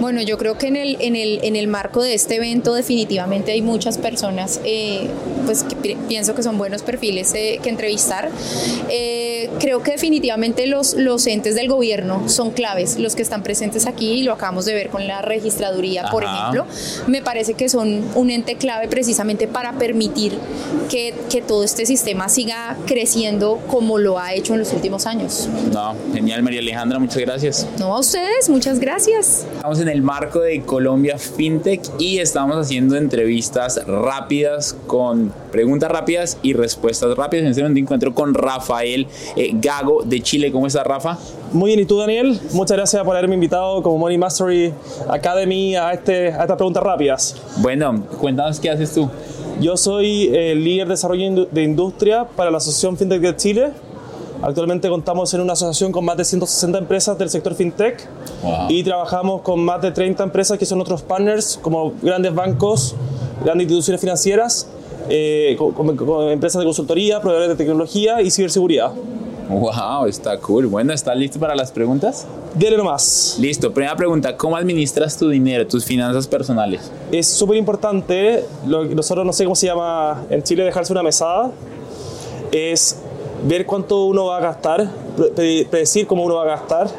Bueno, 0.00 0.22
yo 0.22 0.38
creo 0.38 0.56
que 0.56 0.66
en 0.68 0.76
el, 0.76 0.96
en 1.00 1.14
el, 1.14 1.40
en 1.42 1.56
el 1.56 1.68
marco 1.68 2.02
de 2.02 2.14
este 2.14 2.36
evento 2.36 2.74
definitivamente 2.74 3.52
hay 3.52 3.60
muchas 3.60 3.98
personas 3.98 4.60
eh, 4.64 5.08
pues 5.44 5.62
que 5.62 5.96
pienso 6.08 6.34
que 6.34 6.42
son 6.42 6.56
buenos 6.56 6.82
perfiles 6.82 7.34
eh, 7.34 7.60
que 7.62 7.68
entrevistar. 7.68 8.30
Eh, 8.88 9.50
creo 9.58 9.82
que 9.82 9.92
definitivamente 9.92 10.66
los, 10.66 10.94
los 10.94 11.26
entes 11.26 11.54
del 11.54 11.68
gobierno 11.68 12.28
son 12.28 12.50
claves, 12.50 12.98
los 12.98 13.14
que 13.14 13.22
están 13.22 13.42
presentes 13.42 13.86
aquí, 13.86 14.12
y 14.12 14.22
lo 14.22 14.32
acabamos 14.32 14.64
de 14.64 14.74
ver 14.74 14.88
con 14.88 15.06
la 15.06 15.22
registraduría, 15.22 16.06
por 16.10 16.24
ejemplo. 16.24 16.66
Me 17.06 17.20
parece 17.20 17.54
que 17.54 17.68
son 17.68 18.02
un 18.14 18.30
ente 18.30 18.56
clave 18.56 18.88
precisamente 18.88 19.48
para 19.48 19.74
permitir 19.74 20.38
que, 20.88 21.14
que 21.28 21.42
todo 21.42 21.62
este 21.62 21.84
sistema 21.84 22.28
siga 22.28 22.76
creciendo 22.86 23.60
como 23.68 23.98
lo 23.98 24.18
ha 24.18 24.34
hecho 24.34 24.54
en 24.54 24.60
los 24.60 24.72
últimos 24.72 25.06
años. 25.06 25.48
No, 25.72 25.94
genial, 26.14 26.42
María 26.42 26.60
Alejandra, 26.60 26.98
muchas 26.98 27.18
gracias. 27.18 27.66
No, 27.78 27.94
a 27.94 28.00
ustedes, 28.00 28.48
muchas 28.48 28.80
gracias. 28.80 29.44
Estamos 29.56 29.80
en 29.80 29.89
el 29.90 30.02
marco 30.02 30.40
de 30.40 30.62
Colombia 30.62 31.18
FinTech 31.18 31.82
y 31.98 32.18
estamos 32.18 32.56
haciendo 32.56 32.96
entrevistas 32.96 33.84
rápidas 33.86 34.76
con 34.86 35.32
preguntas 35.50 35.90
rápidas 35.90 36.38
y 36.42 36.52
respuestas 36.52 37.16
rápidas. 37.16 37.44
En 37.44 37.50
este 37.50 37.62
momento 37.62 37.80
encuentro 37.80 38.14
con 38.14 38.34
Rafael 38.34 39.06
eh, 39.36 39.50
Gago 39.54 40.02
de 40.04 40.20
Chile. 40.20 40.52
¿Cómo 40.52 40.66
estás, 40.66 40.86
Rafa? 40.86 41.18
Muy 41.52 41.70
bien, 41.70 41.80
¿y 41.80 41.84
tú, 41.84 41.98
Daniel? 41.98 42.38
Muchas 42.52 42.76
gracias 42.76 43.02
por 43.04 43.16
haberme 43.16 43.34
invitado 43.34 43.82
como 43.82 43.98
Money 43.98 44.18
Mastery 44.18 44.72
Academy 45.08 45.74
a, 45.76 45.92
este, 45.92 46.28
a 46.28 46.42
estas 46.42 46.56
preguntas 46.56 46.82
rápidas. 46.82 47.36
Bueno, 47.58 48.04
cuéntanos 48.18 48.60
qué 48.60 48.70
haces 48.70 48.94
tú. 48.94 49.10
Yo 49.60 49.76
soy 49.76 50.28
el 50.34 50.64
líder 50.64 50.86
de 50.86 50.94
desarrollo 50.94 51.46
de 51.46 51.62
industria 51.62 52.24
para 52.24 52.50
la 52.50 52.58
Asociación 52.58 52.96
FinTech 52.96 53.20
de 53.20 53.36
Chile 53.36 53.70
Actualmente 54.42 54.88
contamos 54.88 55.32
en 55.34 55.42
una 55.42 55.52
asociación 55.52 55.92
con 55.92 56.04
más 56.04 56.16
de 56.16 56.24
160 56.24 56.78
empresas 56.78 57.18
del 57.18 57.28
sector 57.28 57.54
fintech 57.54 58.08
y 58.68 58.82
trabajamos 58.82 59.42
con 59.42 59.62
más 59.62 59.82
de 59.82 59.90
30 59.90 60.22
empresas 60.24 60.58
que 60.58 60.64
son 60.64 60.80
otros 60.80 61.02
partners 61.02 61.58
como 61.60 61.92
grandes 62.00 62.34
bancos, 62.34 62.94
grandes 63.44 63.64
instituciones 63.64 64.00
financieras, 64.00 64.68
eh, 65.10 65.58
empresas 66.30 66.60
de 66.60 66.64
consultoría, 66.64 67.20
proveedores 67.20 67.50
de 67.50 67.56
tecnología 67.56 68.22
y 68.22 68.30
ciberseguridad. 68.30 68.92
Wow, 69.50 70.06
está 70.06 70.38
cool. 70.38 70.66
Bueno, 70.68 70.92
¿estás 70.92 71.16
listo 71.16 71.40
para 71.40 71.56
las 71.56 71.72
preguntas? 71.72 72.24
Dile 72.54 72.76
nomás. 72.76 73.36
Listo. 73.40 73.72
Primera 73.74 73.96
pregunta, 73.96 74.36
¿cómo 74.36 74.56
administras 74.56 75.18
tu 75.18 75.28
dinero, 75.28 75.66
tus 75.66 75.84
finanzas 75.84 76.26
personales? 76.28 76.90
Es 77.10 77.26
súper 77.26 77.56
importante, 77.56 78.44
nosotros 78.64 79.26
no 79.26 79.32
sé 79.32 79.44
cómo 79.44 79.56
se 79.56 79.66
llama 79.66 80.24
en 80.30 80.42
Chile, 80.44 80.62
dejarse 80.62 80.92
una 80.92 81.02
mesada. 81.02 81.50
Es 82.52 82.96
ver 83.46 83.66
cuánto 83.66 84.04
uno 84.04 84.26
va 84.26 84.38
a 84.38 84.40
gastar, 84.40 84.90
predecir 85.34 86.06
cómo 86.06 86.24
uno 86.24 86.36
va 86.36 86.42
a 86.42 86.46
gastar 86.46 86.90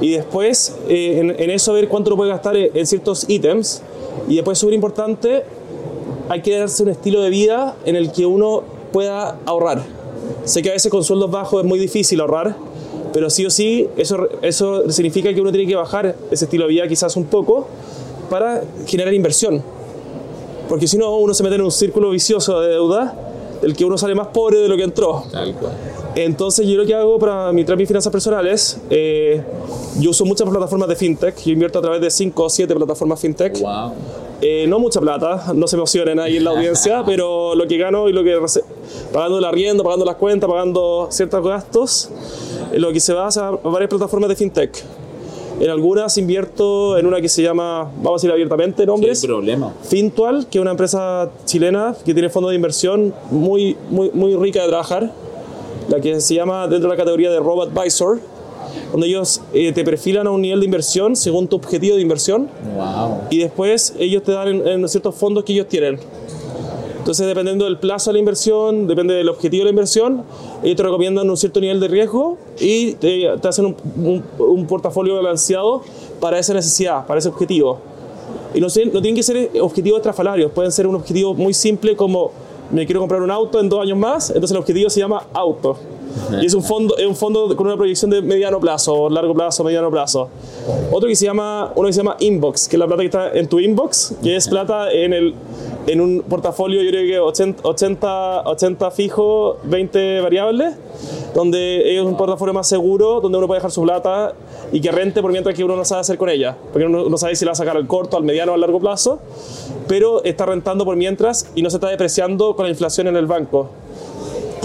y 0.00 0.10
después 0.12 0.76
eh, 0.88 1.34
en, 1.38 1.50
eso 1.50 1.72
ver 1.72 1.88
cuánto 1.88 2.10
uno 2.10 2.16
puede 2.16 2.30
gastar 2.30 2.56
en, 2.56 2.86
ciertos 2.86 3.28
ítems 3.28 3.82
y 4.28 4.36
después 4.36 4.58
súper 4.58 4.74
importante 4.74 5.44
hay 6.28 6.42
que 6.42 6.58
darse 6.58 6.82
un 6.82 6.90
estilo 6.90 7.22
de 7.22 7.30
vida 7.30 7.76
en 7.84 7.96
el 7.96 8.12
que 8.12 8.26
uno 8.26 8.62
pueda 8.92 9.38
ahorrar. 9.46 9.82
Sé 10.44 10.62
que 10.62 10.70
a 10.70 10.72
veces 10.72 10.90
con 10.90 11.04
sueldos 11.04 11.30
bajos 11.30 11.62
es 11.62 11.68
muy 11.68 11.78
difícil 11.78 12.20
ahorrar, 12.20 12.56
pero 13.12 13.30
sí 13.30 13.46
o 13.46 13.50
sí 13.50 13.88
eso, 13.96 14.28
eso 14.42 14.90
significa 14.90 15.32
que 15.32 15.40
uno 15.40 15.50
tiene 15.50 15.66
que 15.66 15.76
bajar 15.76 16.16
ese 16.30 16.44
estilo 16.44 16.64
de 16.64 16.70
vida 16.70 16.88
quizás 16.88 17.16
un 17.16 17.24
poco 17.24 17.68
para 18.28 18.62
generar 18.86 19.14
inversión. 19.14 19.62
Porque 20.68 20.88
si 20.88 20.98
no, 20.98 21.16
uno 21.16 21.32
se 21.32 21.44
mete 21.44 21.54
en 21.54 21.62
un 21.62 21.70
círculo 21.70 22.10
vicioso 22.10 22.60
de 22.60 22.70
deuda 22.70 23.25
el 23.66 23.74
que 23.74 23.84
uno 23.84 23.98
sale 23.98 24.14
más 24.14 24.28
pobre 24.28 24.58
de 24.58 24.68
lo 24.68 24.76
que 24.76 24.84
entró. 24.84 25.24
Tal 25.32 25.52
cual. 25.54 25.72
Entonces 26.14 26.68
yo 26.68 26.76
lo 26.76 26.86
que 26.86 26.94
hago 26.94 27.18
para 27.18 27.52
mi 27.52 27.64
mis 27.64 27.88
finanzas 27.88 28.12
personales, 28.12 28.80
eh, 28.90 29.42
yo 29.98 30.10
uso 30.10 30.24
muchas 30.24 30.48
plataformas 30.48 30.88
de 30.88 30.94
fintech, 30.94 31.36
yo 31.44 31.52
invierto 31.52 31.80
a 31.80 31.82
través 31.82 32.00
de 32.00 32.08
5 32.08 32.44
o 32.44 32.48
7 32.48 32.76
plataformas 32.76 33.20
fintech. 33.20 33.60
Wow. 33.60 33.92
Eh, 34.40 34.66
no 34.68 34.78
mucha 34.78 35.00
plata, 35.00 35.52
no 35.52 35.66
se 35.66 35.74
emocionen 35.74 36.20
ahí 36.20 36.36
en 36.36 36.44
la 36.44 36.50
audiencia, 36.50 37.02
pero 37.06 37.56
lo 37.56 37.66
que 37.66 37.76
gano 37.76 38.08
y 38.08 38.12
lo 38.12 38.22
que 38.22 38.38
pagando 39.12 39.38
el 39.38 39.44
arriendo, 39.44 39.82
pagando 39.82 40.04
las 40.04 40.16
cuentas, 40.16 40.48
pagando 40.48 41.08
ciertos 41.10 41.44
gastos, 41.44 42.10
eh, 42.72 42.78
lo 42.78 42.92
que 42.92 43.00
se 43.00 43.14
basa 43.14 43.48
a 43.48 43.50
varias 43.50 43.90
plataformas 43.90 44.28
de 44.28 44.36
fintech. 44.36 44.84
En 45.58 45.70
algunas 45.70 46.18
invierto 46.18 46.98
en 46.98 47.06
una 47.06 47.20
que 47.20 47.28
se 47.28 47.42
llama, 47.42 47.90
vamos 47.96 48.12
a 48.12 48.14
decir 48.14 48.30
abiertamente 48.30 48.84
nombres. 48.84 49.20
¿Qué 49.22 49.26
problema? 49.26 49.72
Fintual, 49.82 50.46
que 50.50 50.58
es 50.58 50.62
una 50.62 50.72
empresa 50.72 51.30
chilena 51.46 51.94
que 52.04 52.12
tiene 52.12 52.28
fondos 52.28 52.50
de 52.50 52.56
inversión 52.56 53.14
muy, 53.30 53.76
muy, 53.88 54.10
muy 54.12 54.36
rica 54.36 54.62
de 54.62 54.68
trabajar. 54.68 55.12
La 55.88 56.00
que 56.00 56.20
se 56.20 56.34
llama 56.34 56.66
dentro 56.66 56.90
de 56.90 56.94
la 56.94 56.96
categoría 56.96 57.30
de 57.30 57.38
Robot 57.38 57.70
Advisor, 57.76 58.18
donde 58.92 59.06
ellos 59.06 59.40
eh, 59.54 59.72
te 59.72 59.84
perfilan 59.84 60.26
a 60.26 60.30
un 60.30 60.42
nivel 60.42 60.60
de 60.60 60.66
inversión 60.66 61.16
según 61.16 61.48
tu 61.48 61.56
objetivo 61.56 61.96
de 61.96 62.02
inversión. 62.02 62.48
Wow. 62.74 63.20
Y 63.30 63.38
después 63.38 63.94
ellos 63.98 64.22
te 64.24 64.32
dan 64.32 64.48
en, 64.48 64.66
en 64.66 64.88
ciertos 64.88 65.14
fondos 65.14 65.44
que 65.44 65.52
ellos 65.52 65.68
tienen. 65.68 65.98
Entonces, 67.06 67.28
dependiendo 67.28 67.66
del 67.66 67.78
plazo 67.78 68.10
de 68.10 68.14
la 68.14 68.18
inversión, 68.18 68.88
depende 68.88 69.14
del 69.14 69.28
objetivo 69.28 69.60
de 69.60 69.66
la 69.66 69.70
inversión, 69.70 70.24
ellos 70.64 70.76
te 70.76 70.82
recomiendan 70.82 71.30
un 71.30 71.36
cierto 71.36 71.60
nivel 71.60 71.78
de 71.78 71.86
riesgo 71.86 72.36
y 72.58 72.94
te, 72.94 73.28
hacen 73.28 73.76
un, 73.96 74.66
portafolio 74.66 75.14
balanceado 75.14 75.82
para 76.18 76.36
esa 76.36 76.52
necesidad, 76.52 77.06
para 77.06 77.20
ese 77.20 77.28
objetivo. 77.28 77.78
Y 78.54 78.60
no, 78.60 78.66
no 78.66 79.00
tienen 79.00 79.14
que 79.14 79.22
ser 79.22 79.52
objetivos 79.60 79.98
estrafalarios, 79.98 80.50
pueden 80.50 80.72
ser 80.72 80.88
un 80.88 80.96
objetivo 80.96 81.32
muy 81.32 81.54
simple 81.54 81.94
como 81.94 82.32
me 82.72 82.84
quiero 82.86 82.98
comprar 82.98 83.22
un 83.22 83.30
auto 83.30 83.60
en 83.60 83.68
dos 83.68 83.82
años 83.82 83.98
más, 83.98 84.30
entonces 84.30 84.50
el 84.50 84.56
objetivo 84.56 84.90
se 84.90 84.98
llama 84.98 85.28
auto. 85.32 85.76
Y 86.40 86.46
es 86.46 86.54
un 86.54 86.62
fondo, 86.62 86.96
es 86.96 87.06
un 87.06 87.16
fondo 87.16 87.54
con 87.56 87.66
una 87.66 87.76
proyección 87.76 88.10
de 88.10 88.22
mediano 88.22 88.60
plazo, 88.60 89.08
largo 89.10 89.34
plazo, 89.34 89.64
mediano 89.64 89.90
plazo. 89.90 90.28
Otro 90.90 91.08
que 91.08 91.16
se 91.16 91.26
llama, 91.26 91.72
uno 91.74 91.92
se 91.92 91.98
llama 91.98 92.16
inbox, 92.20 92.68
que 92.68 92.76
es 92.76 92.80
la 92.80 92.86
plata 92.86 93.02
que 93.02 93.06
está 93.06 93.32
en 93.32 93.48
tu 93.48 93.58
inbox, 93.58 94.14
que 94.22 94.36
es 94.36 94.48
plata 94.48 94.90
en 94.92 95.12
el 95.12 95.34
en 95.86 96.00
un 96.00 96.22
portafolio 96.28 96.82
yo 96.82 96.90
creo 96.90 97.06
que 97.06 97.18
80, 97.62 98.42
80, 98.44 98.90
fijo, 98.90 99.58
20 99.64 100.20
variables, 100.20 100.74
donde 101.34 101.96
es 101.96 102.02
un 102.02 102.16
portafolio 102.16 102.52
más 102.52 102.66
seguro, 102.66 103.20
donde 103.20 103.38
uno 103.38 103.46
puede 103.46 103.58
dejar 103.58 103.70
su 103.70 103.82
plata 103.82 104.34
y 104.72 104.80
que 104.80 104.90
rente 104.90 105.22
por 105.22 105.30
mientras 105.30 105.54
que 105.54 105.62
uno 105.62 105.76
no 105.76 105.84
sabe 105.84 106.00
hacer 106.00 106.18
con 106.18 106.28
ella, 106.28 106.56
porque 106.72 106.86
uno 106.86 107.08
no 107.08 107.18
sabe 107.18 107.36
si 107.36 107.44
la 107.44 107.50
va 107.50 107.52
a 107.52 107.56
sacar 107.56 107.76
al 107.76 107.86
corto, 107.86 108.16
al 108.16 108.24
mediano 108.24 108.52
o 108.52 108.54
al 108.54 108.60
largo 108.60 108.80
plazo, 108.80 109.20
pero 109.86 110.24
está 110.24 110.46
rentando 110.46 110.84
por 110.84 110.96
mientras 110.96 111.50
y 111.54 111.62
no 111.62 111.70
se 111.70 111.76
está 111.76 111.88
depreciando 111.88 112.56
con 112.56 112.64
la 112.64 112.70
inflación 112.70 113.06
en 113.06 113.16
el 113.16 113.26
banco. 113.26 113.70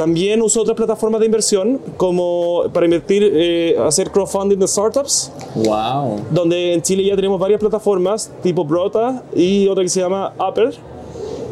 También 0.02 0.42
uso 0.42 0.62
otras 0.64 0.76
plataformas 0.76 1.20
de 1.20 1.28
inversión 1.28 1.80
como 1.96 2.64
para 2.74 2.88
invertir, 2.88 3.22
eh, 3.36 3.78
hacer 3.86 4.10
crowdfunding 4.10 4.58
de 4.58 4.68
startups. 4.68 5.32
Wow. 5.54 6.22
Donde 6.32 6.74
en 6.74 6.82
Chile 6.82 7.06
ya 7.06 7.16
tenemos 7.16 7.40
varias 7.40 7.60
plataformas 7.60 8.32
tipo 8.42 8.66
Brota 8.66 9.22
y 9.36 9.68
otra 9.68 9.84
que 9.84 9.90
se 9.90 10.00
llama 10.00 10.34
Upper 10.40 10.74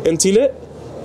en 0.04 0.18
Chile 0.18 0.52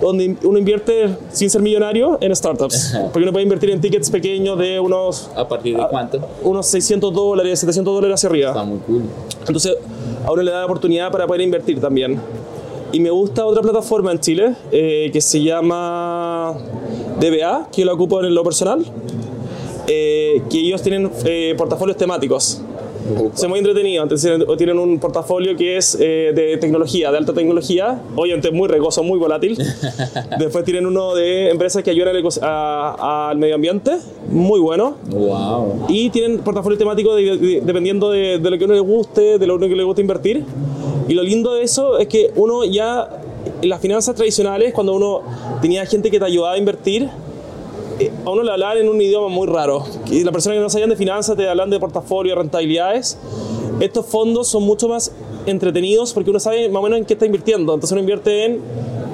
donde 0.00 0.38
uno 0.42 0.58
invierte 0.58 1.18
sin 1.32 1.50
ser 1.50 1.60
millonario 1.60 2.16
en 2.22 2.34
startups. 2.34 2.96
Porque 3.12 3.18
uno 3.18 3.32
puede 3.32 3.42
invertir 3.42 3.68
en 3.68 3.80
tickets 3.82 4.08
pequeños 4.08 4.58
de 4.58 4.80
unos... 4.80 5.30
¿A 5.36 5.46
partir 5.46 5.76
de 5.76 5.86
cuánto? 5.90 6.26
unos 6.42 6.66
600 6.66 7.12
dólares, 7.12 7.60
700 7.60 7.94
dólares 7.94 8.14
hacia 8.14 8.30
arriba. 8.30 8.48
Está 8.52 8.64
muy 8.64 8.78
cool. 8.86 9.02
Entonces, 9.40 9.76
a 10.24 10.32
uno 10.32 10.42
le 10.42 10.50
da 10.50 10.60
la 10.60 10.64
oportunidad 10.64 11.12
para 11.12 11.26
poder 11.26 11.42
invertir 11.42 11.78
también. 11.78 12.18
Y 12.94 13.00
me 13.00 13.10
gusta 13.10 13.44
otra 13.44 13.60
plataforma 13.60 14.12
en 14.12 14.20
Chile 14.20 14.54
eh, 14.70 15.10
que 15.12 15.20
se 15.20 15.42
llama 15.42 16.54
DBA, 17.18 17.66
que 17.72 17.80
yo 17.80 17.86
la 17.86 17.92
ocupo 17.92 18.22
en 18.22 18.32
lo 18.32 18.44
personal, 18.44 18.84
eh, 19.88 20.40
que 20.48 20.60
ellos 20.60 20.80
tienen 20.80 21.10
eh, 21.24 21.56
portafolios 21.58 21.96
temáticos. 21.96 22.62
Se 23.34 23.48
muy 23.48 23.58
entretenido. 23.58 24.02
Entonces, 24.02 24.38
tienen 24.56 24.78
un 24.78 25.00
portafolio 25.00 25.56
que 25.56 25.76
es 25.76 25.98
eh, 26.00 26.32
de 26.36 26.56
tecnología, 26.56 27.10
de 27.10 27.18
alta 27.18 27.34
tecnología, 27.34 28.00
obviamente 28.14 28.52
muy 28.52 28.68
regoso, 28.68 29.02
muy 29.02 29.18
volátil. 29.18 29.58
Después 30.38 30.64
tienen 30.64 30.86
uno 30.86 31.16
de 31.16 31.50
empresas 31.50 31.82
que 31.82 31.90
ayudan 31.90 32.14
al 32.40 33.36
medio 33.38 33.56
ambiente, 33.56 33.98
muy 34.30 34.60
bueno. 34.60 34.94
Wow. 35.10 35.86
Y 35.88 36.10
tienen 36.10 36.38
portafolio 36.38 36.78
temático 36.78 37.14
dependiendo 37.16 38.12
de, 38.12 38.38
lo 38.38 38.56
que 38.56 38.64
uno 38.64 38.74
le 38.74 38.80
guste, 38.80 39.38
de 39.38 39.46
lo 39.48 39.58
que 39.58 39.66
le 39.66 39.82
gusta 39.82 40.00
invertir. 40.00 40.44
Y 41.08 41.14
lo 41.14 41.22
lindo 41.22 41.54
de 41.54 41.62
eso 41.62 41.98
es 41.98 42.08
que 42.08 42.32
uno 42.36 42.64
ya 42.64 43.08
en 43.62 43.68
las 43.68 43.80
finanzas 43.80 44.14
tradicionales, 44.14 44.72
cuando 44.72 44.94
uno 44.94 45.22
tenía 45.60 45.84
gente 45.86 46.10
que 46.10 46.18
te 46.18 46.24
ayudaba 46.24 46.54
a 46.54 46.58
invertir, 46.58 47.08
eh, 47.98 48.10
a 48.24 48.30
uno 48.30 48.42
le 48.42 48.50
hablaban 48.50 48.78
en 48.78 48.88
un 48.88 49.00
idioma 49.00 49.28
muy 49.28 49.46
raro. 49.46 49.84
Y 50.10 50.24
la 50.24 50.32
persona 50.32 50.54
que 50.54 50.60
no 50.60 50.70
sabían 50.70 50.90
de 50.90 50.96
finanzas 50.96 51.36
te 51.36 51.48
hablan 51.48 51.70
de 51.70 51.78
portafolio, 51.78 52.34
rentabilidades. 52.34 53.18
Estos 53.80 54.06
fondos 54.06 54.48
son 54.48 54.62
mucho 54.62 54.88
más 54.88 55.12
entretenidos 55.46 56.12
porque 56.12 56.30
uno 56.30 56.40
sabe 56.40 56.68
más 56.68 56.80
o 56.80 56.82
menos 56.82 56.98
en 56.98 57.04
qué 57.04 57.14
está 57.14 57.26
invirtiendo. 57.26 57.74
Entonces 57.74 57.92
uno 57.92 58.00
invierte 58.00 58.44
en 58.44 58.60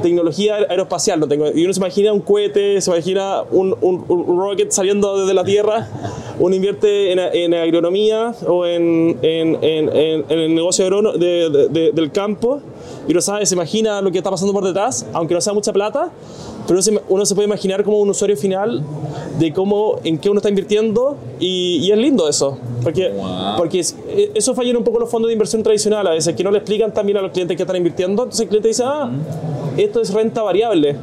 tecnología 0.02 0.56
aeroespacial. 0.68 1.20
¿no? 1.20 1.28
Tengo- 1.28 1.50
Y 1.54 1.64
uno 1.64 1.72
se 1.72 1.80
imagina 1.80 2.12
un 2.12 2.20
cohete, 2.20 2.80
se 2.80 2.90
imagina 2.90 3.42
un, 3.50 3.74
rocket 4.38 4.70
saliendo 4.70 5.18
desde 5.20 5.34
la 5.34 5.44
Tierra. 5.44 5.88
Uno 6.38 6.54
invierte 6.54 7.12
en, 7.12 7.18
en 7.18 7.54
agronomía 7.54 8.34
o 8.46 8.64
en, 8.66 9.18
en- 9.22 9.58
el 10.40 10.54
negocio 10.54 10.84
de- 11.12 11.50
de- 11.50 11.68
de- 11.68 11.92
del 11.92 12.10
campo. 12.12 12.60
Y 13.08 13.12
uno 13.12 13.20
sabe, 13.20 13.44
se 13.46 13.54
imagina 13.54 14.00
lo 14.00 14.10
que 14.10 14.18
está 14.18 14.30
pasando 14.30 14.52
por 14.52 14.64
detrás, 14.64 15.06
aunque 15.12 15.34
no 15.34 15.40
sea 15.40 15.52
mucha 15.52 15.72
plata. 15.72 16.10
Pero 16.66 16.80
uno 17.08 17.26
se, 17.26 17.34
puede 17.34 17.46
imaginar 17.46 17.82
como 17.82 17.98
un 17.98 18.10
usuario 18.10 18.36
final 18.36 18.82
de 19.38 19.52
cómo, 19.52 19.96
en 20.04 20.18
qué 20.18 20.30
uno 20.30 20.38
está 20.38 20.48
invirtiendo 20.48 21.16
y, 21.40 21.78
y 21.82 21.90
es 21.90 21.98
lindo 21.98 22.28
eso. 22.28 22.58
Porque, 22.82 23.12
porque 23.56 23.80
es- 23.80 23.96
eh, 24.08 24.30
eso 24.34 24.54
fallan 24.54 24.76
un 24.76 24.84
poco 24.84 24.98
los 25.00 25.10
fondos 25.10 25.28
de 25.28 25.32
inversión 25.32 25.62
tradicional 25.62 26.06
a 26.06 26.10
veces, 26.12 26.34
que 26.36 26.44
no 26.44 26.50
le 26.50 26.58
explican 26.58 26.92
también 26.94 27.18
a 27.18 27.22
los 27.22 27.32
clientes 27.32 27.56
que 27.56 27.62
están 27.64 27.76
invirtiendo. 27.76 28.22
Entonces 28.22 28.42
el 28.42 28.48
cliente 28.48 28.68
dice, 28.68 28.82
ah, 28.86 29.10
esto 29.76 30.00
es 30.00 30.12
renta 30.12 30.42
variable. 30.42 30.96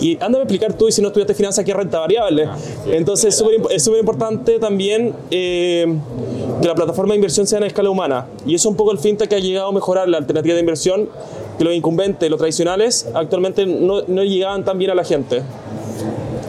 Y 0.00 0.14
ándame 0.14 0.38
a 0.38 0.42
explicar 0.42 0.72
tú, 0.72 0.88
y 0.88 0.92
si 0.92 1.00
no 1.00 1.08
estudiaste 1.08 1.32
finanzas, 1.34 1.64
qué 1.64 1.70
es 1.70 1.76
renta 1.76 2.00
variable. 2.00 2.48
Entonces 2.86 3.26
es 3.26 3.36
súper 3.38 3.60
imp- 3.60 3.70
es 3.70 3.84
súper 3.84 4.00
importante 4.00 4.58
también 4.58 5.14
eh, 5.30 5.86
que 6.60 6.66
la 6.66 6.74
plataforma 6.74 7.12
de 7.12 7.16
inversión 7.18 7.46
sea 7.46 7.58
en 7.58 7.64
escala 7.64 7.88
humana. 7.88 8.26
Y 8.44 8.56
eso 8.56 8.68
es 8.68 8.72
un 8.72 8.76
poco 8.76 8.90
el 8.90 8.98
fintech 8.98 9.28
que 9.28 9.36
ha 9.36 9.38
llegado 9.38 9.68
a 9.68 9.72
mejorar 9.72 10.08
la 10.08 10.18
alternativa 10.18 10.54
de 10.54 10.60
inversión, 10.60 11.08
que 11.58 11.64
los 11.64 11.74
incumbentes, 11.74 12.28
los 12.30 12.38
tradicionales, 12.38 13.06
actualmente 13.14 13.66
no, 13.66 14.02
no 14.06 14.24
llegaban 14.24 14.64
tan 14.64 14.78
bien 14.78 14.90
a 14.90 14.94
la 14.94 15.04
gente. 15.04 15.42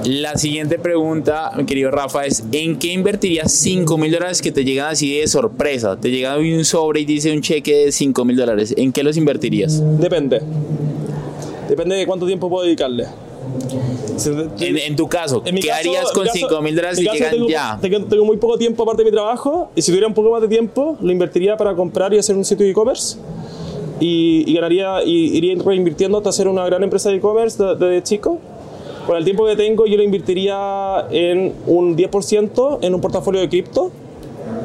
La 0.06 0.36
siguiente 0.36 0.78
pregunta, 0.80 1.52
mi 1.56 1.66
querido 1.66 1.90
Rafa, 1.90 2.26
es 2.26 2.44
¿en 2.52 2.78
qué 2.78 2.88
invertirías 2.92 3.52
5 3.54 3.98
mil 3.98 4.12
dólares 4.12 4.42
que 4.42 4.52
te 4.52 4.66
llegan 4.66 4.92
así 4.92 5.18
de 5.18 5.28
sorpresa? 5.28 5.96
Te 5.98 6.12
llega 6.12 6.38
un 6.38 6.66
sobre 6.66 7.02
y 7.02 7.06
dice 7.06 7.32
un 7.32 7.42
cheque 7.42 7.86
de 7.86 7.92
5 7.94 8.26
mil 8.26 8.36
dólares. 8.36 8.74
¿En 8.76 8.92
qué 8.92 9.02
los 9.02 9.16
invertirías? 9.16 9.82
Depende. 10.00 10.42
Depende 11.70 11.96
de 11.96 12.06
cuánto 12.06 12.26
tiempo 12.26 12.50
puedo 12.50 12.66
dedicarle. 12.66 13.06
En, 14.60 14.78
en 14.78 14.96
tu 14.96 15.08
caso, 15.08 15.42
En 15.46 15.56
¿qué 15.56 15.68
caso- 15.68 15.80
harías 15.80 16.12
con 16.12 16.26
caso- 16.26 16.38
5 16.38 16.62
mil 16.62 16.76
dólares 16.76 16.98
si 16.98 17.04
llegan 17.08 17.32
tengo, 17.32 17.48
ya? 17.48 17.80
Tengo 17.82 18.26
muy 18.26 18.38
poco 18.38 18.58
tiempo 18.58 18.84
aparte 18.84 19.04
de 19.04 19.10
mi 19.10 19.12
trabajo 19.16 19.70
y 19.76 19.82
si 19.82 19.92
tuviera 19.92 20.08
un 20.08 20.14
poco 20.14 20.32
más 20.32 20.42
de 20.42 20.48
tiempo 20.50 20.98
lo 21.02 21.12
invertiría 21.12 21.56
para 21.58 21.74
comprar 21.76 22.14
y 22.14 22.18
hacer 22.18 22.36
un 22.36 22.44
sitio 22.46 22.66
de 22.66 22.72
e-commerce 22.72 23.18
y, 24.00 24.44
y 24.50 24.54
ganaría 24.54 25.04
y 25.04 25.38
iría 25.38 25.56
reinvirtiendo 25.64 26.18
hasta 26.18 26.30
hacer 26.30 26.48
una 26.48 26.66
gran 26.66 26.84
empresa 26.84 27.10
de 27.10 27.18
e-commerce 27.18 27.64
de 27.64 28.04
chico. 28.04 28.40
Con 29.08 29.18
el 29.18 29.26
tiempo 29.26 29.46
que 29.46 29.56
tengo 29.56 29.86
yo 29.86 29.98
lo 29.98 30.04
invertiría 30.04 31.08
en 31.12 31.54
un 31.68 31.98
10% 31.98 32.80
en 32.82 32.96
un 32.96 33.02
portafolio 33.02 33.42
de 33.42 33.50
cripto 33.50 33.92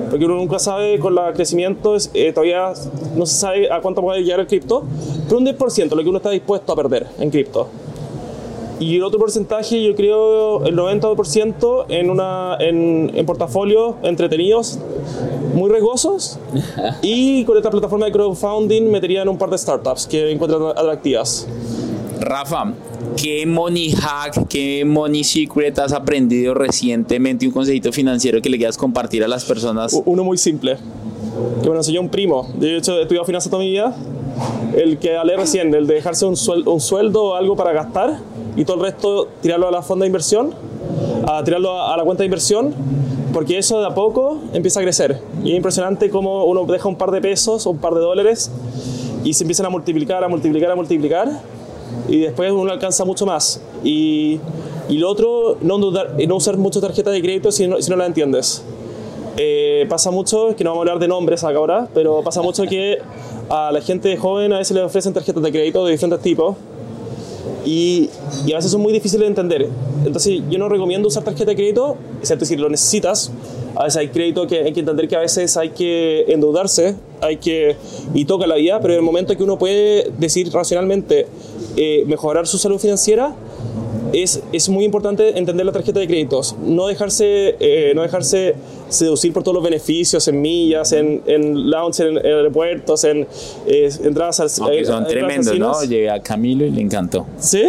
porque 0.09 0.25
uno 0.25 0.37
nunca 0.37 0.59
sabe 0.59 0.99
con 0.99 1.17
el 1.19 1.35
crecimiento, 1.35 1.97
eh, 2.15 2.33
todavía 2.33 2.73
no 3.17 3.27
se 3.27 3.35
sabe 3.35 3.71
a 3.71 3.81
cuánto 3.81 4.03
puede 4.03 4.23
llegar 4.23 4.41
el 4.41 4.47
cripto, 4.47 4.85
pero 5.27 5.39
un 5.39 5.47
10% 5.47 5.91
lo 5.95 6.03
que 6.03 6.09
uno 6.09 6.19
está 6.19 6.31
dispuesto 6.31 6.73
a 6.73 6.77
perder 6.77 7.07
en 7.19 7.31
cripto. 7.31 7.69
Y 8.81 8.97
el 8.97 9.03
otro 9.03 9.19
porcentaje, 9.19 9.83
yo 9.83 9.95
creo 9.97 10.65
el 10.65 10.77
90% 10.77 11.87
en, 11.89 12.11
una, 12.11 12.57
en, 12.61 13.11
en 13.13 13.27
portafolios 13.27 13.97
entretenidos, 14.03 14.79
muy 15.55 15.71
riesgosos. 15.71 16.39
y 17.03 17.45
con 17.45 17.57
esta 17.57 17.71
plataforma 17.71 18.07
de 18.07 18.13
crowdfunding 18.13 18.91
metería 18.91 19.23
en 19.23 19.29
un 19.29 19.39
par 19.39 19.51
de 19.51 19.59
startups 19.59 20.07
que 20.07 20.31
encuentro 20.31 20.71
atractivas. 20.71 21.49
Rafa, 22.21 22.73
¿qué 23.17 23.47
money 23.47 23.93
hack, 23.93 24.47
qué 24.49 24.85
money 24.85 25.25
secret 25.25 25.79
has 25.79 25.93
aprendido 25.93 26.55
recientemente? 26.55 27.47
Un 27.47 27.53
consejito 27.53 27.93
financiero 27.93 28.41
que 28.41 28.49
le 28.49 28.59
quieras 28.59 28.77
compartir 28.77 29.25
a 29.25 29.29
las 29.29 29.45
personas. 29.45 30.01
Uno 30.05 30.23
muy 30.23 30.39
simple, 30.39 30.77
que 31.63 31.69
me 31.69 31.75
lo 31.75 31.77
enseñó 31.77 32.01
un 32.01 32.09
primo. 32.09 32.49
De 32.57 32.77
hecho, 32.77 32.97
he 32.99 33.03
estudiado 33.03 33.25
finanzas 33.25 33.51
toda 33.51 33.63
mi 33.63 33.71
vida. 33.71 33.97
El 34.77 34.99
que 34.99 35.17
hablé 35.17 35.37
recién, 35.37 35.75
el 35.75 35.87
de 35.87 35.95
dejarse 35.95 36.27
un 36.27 36.37
sueldo, 36.37 36.73
un 36.73 36.81
sueldo 36.81 37.25
o 37.25 37.35
algo 37.35 37.57
para 37.57 37.73
gastar 37.73 38.21
y 38.59 38.65
todo 38.65 38.77
el 38.77 38.83
resto 38.83 39.29
tirarlo 39.41 39.69
a 39.69 39.71
la 39.71 39.81
fonda 39.83 40.03
de 40.03 40.09
inversión, 40.09 40.51
a 41.27 41.43
tirarlo 41.45 41.73
a, 41.73 41.95
a 41.95 41.97
la 41.97 42.05
cuenta 42.05 42.23
de 42.23 42.27
inversión, 42.27 42.75
porque 43.33 43.57
eso 43.57 43.81
de 43.81 43.87
a 43.87 43.95
poco 43.95 44.39
empieza 44.53 44.81
a 44.81 44.83
crecer. 44.83 45.21
Y 45.45 45.53
es 45.53 45.57
impresionante 45.57 46.11
cómo 46.11 46.45
uno 46.45 46.65
deja 46.65 46.89
un 46.89 46.97
par 46.97 47.11
de 47.11 47.21
pesos 47.21 47.67
o 47.67 47.71
un 47.71 47.79
par 47.79 47.95
de 47.95 48.01
dólares 48.01 48.51
y 49.25 49.33
se 49.35 49.45
empiezan 49.45 49.67
a 49.67 49.71
multiplicar, 49.71 50.25
a 50.25 50.29
multiplicar, 50.29 50.71
a 50.73 50.75
multiplicar 50.77 51.29
y 52.09 52.19
después 52.19 52.51
uno 52.53 52.71
alcanza 52.73 53.05
mucho 53.05 53.25
más. 53.27 53.61
Y, 53.85 54.41
y 54.89 54.97
lo 54.99 55.09
otro, 55.09 55.57
no, 55.61 55.79
dudar- 55.79 56.15
no 56.27 56.37
usar 56.37 56.57
mucho 56.57 56.81
tarjeta 56.81 57.11
de 57.11 57.23
crédito 57.23 57.53
si 57.53 57.67
no, 57.69 57.81
si 57.81 57.91
no 57.91 57.97
la 57.97 58.07
entiendes. 58.07 58.65
Eh, 59.37 59.87
pasa 59.89 60.11
mucho, 60.11 60.57
que 60.57 60.65
no 60.65 60.71
vamos 60.71 60.81
a 60.81 60.83
hablar 60.91 60.99
de 60.99 61.07
nombres 61.07 61.45
acá 61.45 61.59
ahora, 61.59 61.87
pero 61.95 62.23
pasa 62.23 62.43
mucho 62.43 62.65
que 62.65 62.99
a 63.49 63.71
la 63.71 63.81
gente 63.81 64.17
joven 64.17 64.53
a 64.53 64.59
veces 64.59 64.75
le 64.77 64.83
ofrecen 64.83 65.13
tarjetas 65.13 65.43
de 65.43 65.53
crédito 65.53 65.85
de 65.85 65.93
diferentes 65.93 66.23
tipos 66.23 66.57
y, 67.65 68.11
y 68.47 68.53
a 68.53 68.57
veces 68.57 68.71
son 68.71 68.81
muy 68.81 68.93
difíciles 68.93 69.23
de 69.23 69.29
entender. 69.29 69.69
Entonces 70.05 70.41
yo 70.51 70.59
no 70.59 70.69
recomiendo 70.69 71.09
usar 71.09 71.25
tarjeta 71.25 71.51
de 71.51 71.57
crédito, 71.57 71.97
excepto 72.21 72.45
si 72.45 72.57
lo 72.57 72.69
necesitas. 72.69 73.31
A 73.75 73.85
veces 73.85 73.99
hay 73.99 74.09
crédito 74.09 74.47
que 74.47 74.61
hay 74.61 74.73
que 74.73 74.81
entender 74.81 75.09
que 75.09 75.17
a 75.17 75.21
veces 75.21 75.57
hay 75.57 75.71
que 75.71 76.25
endeudarse, 76.29 76.97
hay 77.21 77.37
que 77.37 77.77
y 78.15 78.25
toca 78.25 78.47
la 78.47 78.57
vida, 78.57 78.81
pero 78.81 78.95
en 78.95 78.99
el 78.99 79.05
momento 79.05 79.37
que 79.37 79.43
uno 79.43 79.59
puede 79.59 80.11
decir 80.19 80.51
racionalmente 80.53 81.27
eh, 81.77 82.05
mejorar 82.07 82.47
su 82.47 82.59
salud 82.59 82.79
financiera, 82.79 83.35
es, 84.13 84.43
es 84.53 84.69
muy 84.69 84.85
importante 84.85 85.39
entender 85.39 85.67
la 85.67 85.73
tarjeta 85.73 86.01
de 86.01 86.07
créditos, 86.07 86.57
no 86.65 86.87
dejarse, 86.87 87.57
eh, 87.61 87.93
no 87.95 88.03
dejarse 88.03 88.55
seducir 88.89 89.33
por 89.33 89.43
todos 89.43 89.55
los 89.55 89.65
beneficios 89.65 90.27
en 90.29 90.41
millas, 90.41 90.93
en, 90.93 91.23
en 91.27 91.71
lounge, 91.71 92.01
en, 92.01 92.19
en 92.19 92.27
aeropuertos, 92.27 93.05
en 93.05 93.27
eh, 93.67 93.91
entradas 94.03 94.41
al 94.41 94.49
Aunque 94.61 94.81
eh, 94.81 94.85
son 94.85 95.07
tremendos, 95.07 95.59
¿no? 95.59 95.83
Llegué 95.83 96.11
a 96.11 96.21
Camilo 96.21 96.65
y 96.65 96.71
le 96.71 96.81
encantó. 96.81 97.27
¿Sí? 97.39 97.65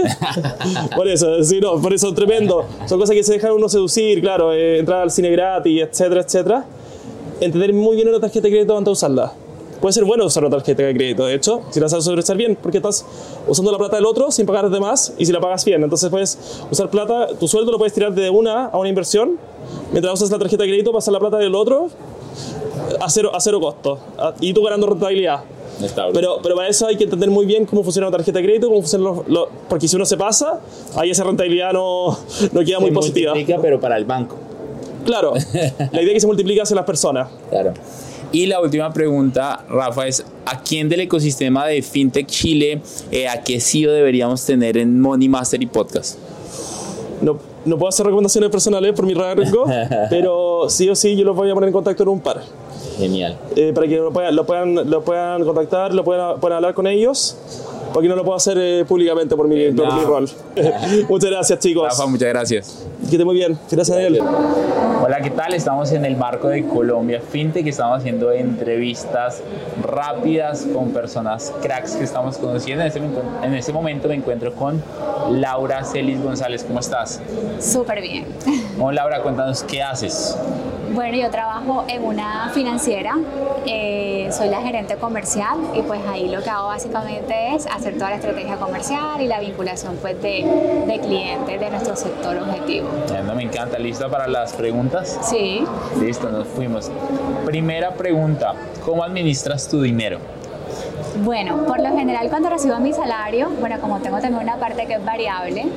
por 0.95 1.07
eso, 1.07 1.43
sí, 1.43 1.59
no, 1.59 1.81
por 1.81 1.93
eso 1.93 2.13
tremendo. 2.13 2.65
Son 2.87 2.99
cosas 2.99 3.15
que 3.15 3.23
se 3.23 3.33
dejan 3.33 3.51
uno 3.53 3.69
seducir, 3.69 4.21
claro, 4.21 4.53
eh, 4.53 4.79
entrar 4.79 5.01
al 5.01 5.11
cine 5.11 5.29
gratis, 5.31 5.81
etcétera, 5.81 6.21
etcétera. 6.21 6.65
Entender 7.41 7.73
muy 7.73 7.95
bien 7.95 8.09
una 8.09 8.19
tarjeta 8.19 8.47
de 8.47 8.51
crédito 8.51 8.77
antes 8.77 8.85
de 8.85 8.91
usarla. 8.91 9.33
Puede 9.81 9.93
ser 9.93 10.03
bueno 10.03 10.25
usar 10.25 10.43
una 10.43 10.57
tarjeta 10.57 10.83
de 10.83 10.93
crédito, 10.93 11.25
de 11.25 11.35
hecho, 11.35 11.61
si 11.69 11.79
la 11.79 11.87
sabes 11.87 12.05
usar 12.07 12.35
bien, 12.37 12.57
porque 12.61 12.77
estás 12.79 13.05
usando 13.47 13.71
la 13.71 13.77
plata 13.77 13.95
del 13.95 14.05
otro 14.05 14.29
sin 14.31 14.45
pagar 14.45 14.69
de 14.69 14.79
más 14.79 15.13
y 15.17 15.25
si 15.25 15.31
la 15.31 15.39
pagas 15.39 15.63
bien. 15.63 15.81
Entonces 15.83 16.09
puedes 16.09 16.37
usar 16.69 16.89
plata, 16.89 17.27
tu 17.39 17.47
sueldo 17.47 17.71
lo 17.71 17.77
puedes 17.77 17.93
tirar 17.93 18.13
de 18.13 18.29
una 18.29 18.65
a 18.65 18.77
una 18.77 18.89
inversión, 18.89 19.37
mientras 19.91 20.13
usas 20.15 20.31
la 20.31 20.39
tarjeta 20.39 20.63
de 20.63 20.69
crédito, 20.69 20.91
pasar 20.91 21.13
la 21.13 21.19
plata 21.19 21.37
del 21.37 21.55
otro 21.55 21.87
a 22.99 23.09
cero, 23.09 23.31
a 23.33 23.39
cero 23.39 23.59
costo 23.61 23.99
a- 24.17 24.33
y 24.41 24.53
tú 24.53 24.61
ganando 24.63 24.87
rentabilidad. 24.87 25.39
Pero, 26.13 26.39
pero 26.43 26.55
para 26.55 26.67
eso 26.67 26.85
hay 26.87 26.97
que 26.97 27.05
entender 27.05 27.29
muy 27.29 27.45
bien 27.45 27.65
cómo 27.65 27.81
funciona 27.83 28.07
una 28.09 28.17
tarjeta 28.17 28.39
de 28.39 28.43
crédito, 28.45 28.67
cómo 28.67 28.81
funcionan 28.81 29.15
los, 29.15 29.27
los- 29.29 29.47
porque 29.69 29.87
si 29.87 29.95
uno 29.95 30.05
se 30.05 30.17
pasa, 30.17 30.59
ahí 30.97 31.09
esa 31.11 31.23
rentabilidad 31.23 31.71
no, 31.71 32.17
no 32.51 32.65
queda 32.65 32.79
muy 32.81 32.91
positiva. 32.91 33.31
pero 33.61 33.79
para 33.79 33.95
el 33.95 34.03
banco. 34.03 34.35
Claro, 35.05 35.33
la 35.93 36.01
idea 36.01 36.07
es 36.09 36.13
que 36.15 36.19
se 36.19 36.27
multiplique 36.27 36.61
hacia 36.61 36.75
las 36.75 36.85
personas. 36.85 37.29
Claro. 37.49 37.73
Y 38.31 38.45
la 38.45 38.61
última 38.61 38.93
pregunta, 38.93 39.65
Rafa, 39.67 40.07
es 40.07 40.23
¿a 40.45 40.61
quién 40.61 40.87
del 40.87 41.01
ecosistema 41.01 41.65
de 41.65 41.81
FinTech 41.81 42.27
Chile, 42.27 42.81
eh, 43.11 43.27
a 43.27 43.41
qué 43.41 43.59
CEO 43.59 43.91
deberíamos 43.91 44.45
tener 44.45 44.77
en 44.77 45.01
Money 45.01 45.27
Mastery 45.27 45.65
Podcast? 45.65 46.19
No, 47.21 47.39
no 47.65 47.77
puedo 47.77 47.89
hacer 47.89 48.05
recomendaciones 48.05 48.51
personales 48.51 48.93
por 48.93 49.05
mi 49.05 49.15
riesgo, 49.15 49.65
pero 50.11 50.69
sí 50.69 50.87
o 50.89 50.95
sí 50.95 51.15
yo 51.15 51.25
los 51.25 51.35
voy 51.35 51.49
a 51.49 51.53
poner 51.55 51.69
en 51.69 51.73
contacto 51.73 52.05
con 52.05 52.13
un 52.13 52.19
par. 52.21 52.41
Genial. 52.97 53.37
eh, 53.55 53.71
para 53.73 53.87
que 53.87 53.97
lo 53.97 54.11
puedan, 54.11 54.35
lo 54.35 54.45
puedan, 54.45 54.89
lo 54.89 55.03
puedan 55.03 55.43
contactar, 55.43 55.93
lo 55.93 56.03
puedan, 56.03 56.39
puedan 56.39 56.57
hablar 56.57 56.73
con 56.75 56.85
ellos, 56.85 57.35
porque 57.93 58.07
no 58.07 58.15
lo 58.15 58.23
puedo 58.23 58.35
hacer 58.37 58.57
eh, 58.59 58.85
públicamente 58.87 59.35
por 59.35 59.47
mi, 59.47 59.71
por 59.71 59.87
no. 59.87 59.95
mi 59.95 60.03
rol. 60.05 60.29
Muchas 61.09 61.29
gracias 61.29 61.59
chicos. 61.59 61.83
Rafa, 61.89 62.05
muchas 62.07 62.29
gracias. 62.29 62.87
Que 63.01 63.11
esté 63.15 63.25
muy 63.25 63.35
bien. 63.35 63.57
Gracias 63.71 63.95
Daniel. 63.97 64.19
Hola, 65.01 65.21
¿qué 65.21 65.29
tal? 65.29 65.53
Estamos 65.53 65.91
en 65.93 66.03
el 66.05 66.17
marco 66.17 66.49
de 66.49 66.65
Colombia 66.67 67.21
FinTech, 67.21 67.65
estamos 67.67 67.99
haciendo 67.99 68.31
entrevistas 68.33 69.41
rápidas 69.81 70.67
con 70.73 70.91
personas 70.91 71.53
cracks 71.61 71.95
que 71.95 72.03
estamos 72.03 72.37
conociendo. 72.37 72.81
En 72.83 72.87
este, 72.89 72.99
momento- 72.99 73.23
en 73.43 73.53
este 73.55 73.73
momento 73.73 74.07
me 74.09 74.15
encuentro 74.15 74.53
con 74.53 74.83
Laura 75.31 75.83
Celis 75.85 76.21
González. 76.21 76.63
¿Cómo 76.65 76.79
estás? 76.79 77.21
Súper 77.59 78.01
bien. 78.01 78.25
Bueno, 78.77 78.91
Laura, 78.91 79.21
cuéntanos 79.21 79.63
qué 79.63 79.81
haces. 79.81 80.37
Bueno, 80.91 81.17
yo 81.17 81.29
trabajo 81.29 81.85
en 81.87 82.03
una 82.03 82.49
financiera, 82.53 83.15
eh, 83.65 84.29
soy 84.31 84.49
la 84.49 84.61
gerente 84.61 84.95
comercial 84.95 85.57
y 85.75 85.81
pues 85.81 86.01
ahí 86.07 86.27
lo 86.29 86.41
que 86.41 86.49
hago 86.49 86.67
básicamente 86.67 87.55
es 87.55 87.67
hacer 87.67 87.95
toda 87.95 88.09
la 88.11 88.15
estrategia 88.15 88.55
comercial 88.57 89.21
y 89.21 89.27
la 89.27 89.39
vinculación 89.39 89.97
pues 90.01 90.19
de, 90.21 90.43
de 90.87 90.99
clientes 90.99 91.59
de 91.59 91.69
nuestro 91.69 91.95
sector 91.95 92.37
objetivo. 92.37 92.89
Me 93.35 93.43
encanta. 93.43 93.79
¿Lista 93.79 94.09
para 94.09 94.27
las 94.27 94.53
preguntas? 94.53 95.17
Sí, 95.21 95.63
Listo, 96.01 96.29
nos 96.29 96.47
fuimos. 96.47 96.91
Primera 97.45 97.91
pregunta, 97.93 98.53
¿cómo 98.83 99.03
administras 99.03 99.67
tu 99.69 99.81
dinero? 99.81 100.19
Bueno, 101.23 101.65
por 101.65 101.79
lo 101.79 101.95
general 101.97 102.29
cuando 102.29 102.49
recibo 102.49 102.79
mi 102.79 102.93
salario, 102.93 103.49
bueno, 103.59 103.79
como 103.79 103.99
tengo 103.99 104.19
también 104.19 104.43
una 104.43 104.57
parte 104.57 104.85
que 104.85 104.93
es 104.95 105.05
variable, 105.05 105.67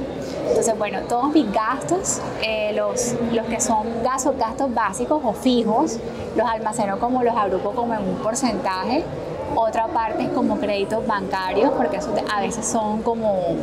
entonces, 0.53 0.77
bueno, 0.77 0.99
todos 1.09 1.33
mis 1.33 1.51
gastos, 1.51 2.21
eh, 2.43 2.75
los, 2.75 3.15
los 3.33 3.47
que 3.47 3.59
son 3.59 3.87
gastos, 4.05 4.37
gastos 4.37 4.73
básicos 4.75 5.23
o 5.25 5.33
fijos, 5.33 5.97
los 6.37 6.47
almaceno 6.47 6.99
como 6.99 7.23
los 7.23 7.35
agrupo 7.35 7.71
como 7.71 7.95
en 7.95 8.01
un 8.01 8.17
porcentaje. 8.17 9.03
Otra 9.57 9.87
parte 9.87 10.25
es 10.25 10.29
como 10.29 10.59
créditos 10.59 11.07
bancarios, 11.07 11.71
porque 11.71 11.97
eso 11.97 12.13
a 12.31 12.43
veces 12.43 12.67
son 12.67 13.03
como 13.03 13.57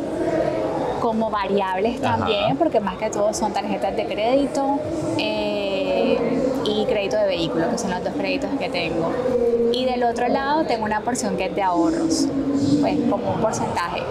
como 1.00 1.30
variables 1.30 2.00
también, 2.00 2.56
porque 2.56 2.80
más 2.80 2.98
que 2.98 3.08
todo 3.08 3.32
son 3.32 3.52
tarjetas 3.52 3.96
de 3.96 4.04
crédito 4.04 4.78
eh, 5.16 6.18
y 6.64 6.84
crédito 6.86 7.16
de 7.16 7.26
vehículo, 7.26 7.70
que 7.70 7.78
son 7.78 7.92
los 7.92 8.02
dos 8.02 8.12
créditos 8.14 8.50
que 8.58 8.68
tengo. 8.68 9.10
Y 9.72 9.84
del 9.84 10.02
otro 10.02 10.28
lado 10.28 10.64
tengo 10.64 10.84
una 10.84 11.00
porción 11.00 11.36
que 11.36 11.46
es 11.46 11.54
de 11.54 11.62
ahorros, 11.62 12.26
pues 12.80 12.98
como 13.08 13.32
un 13.34 13.40
porcentaje. 13.40 14.02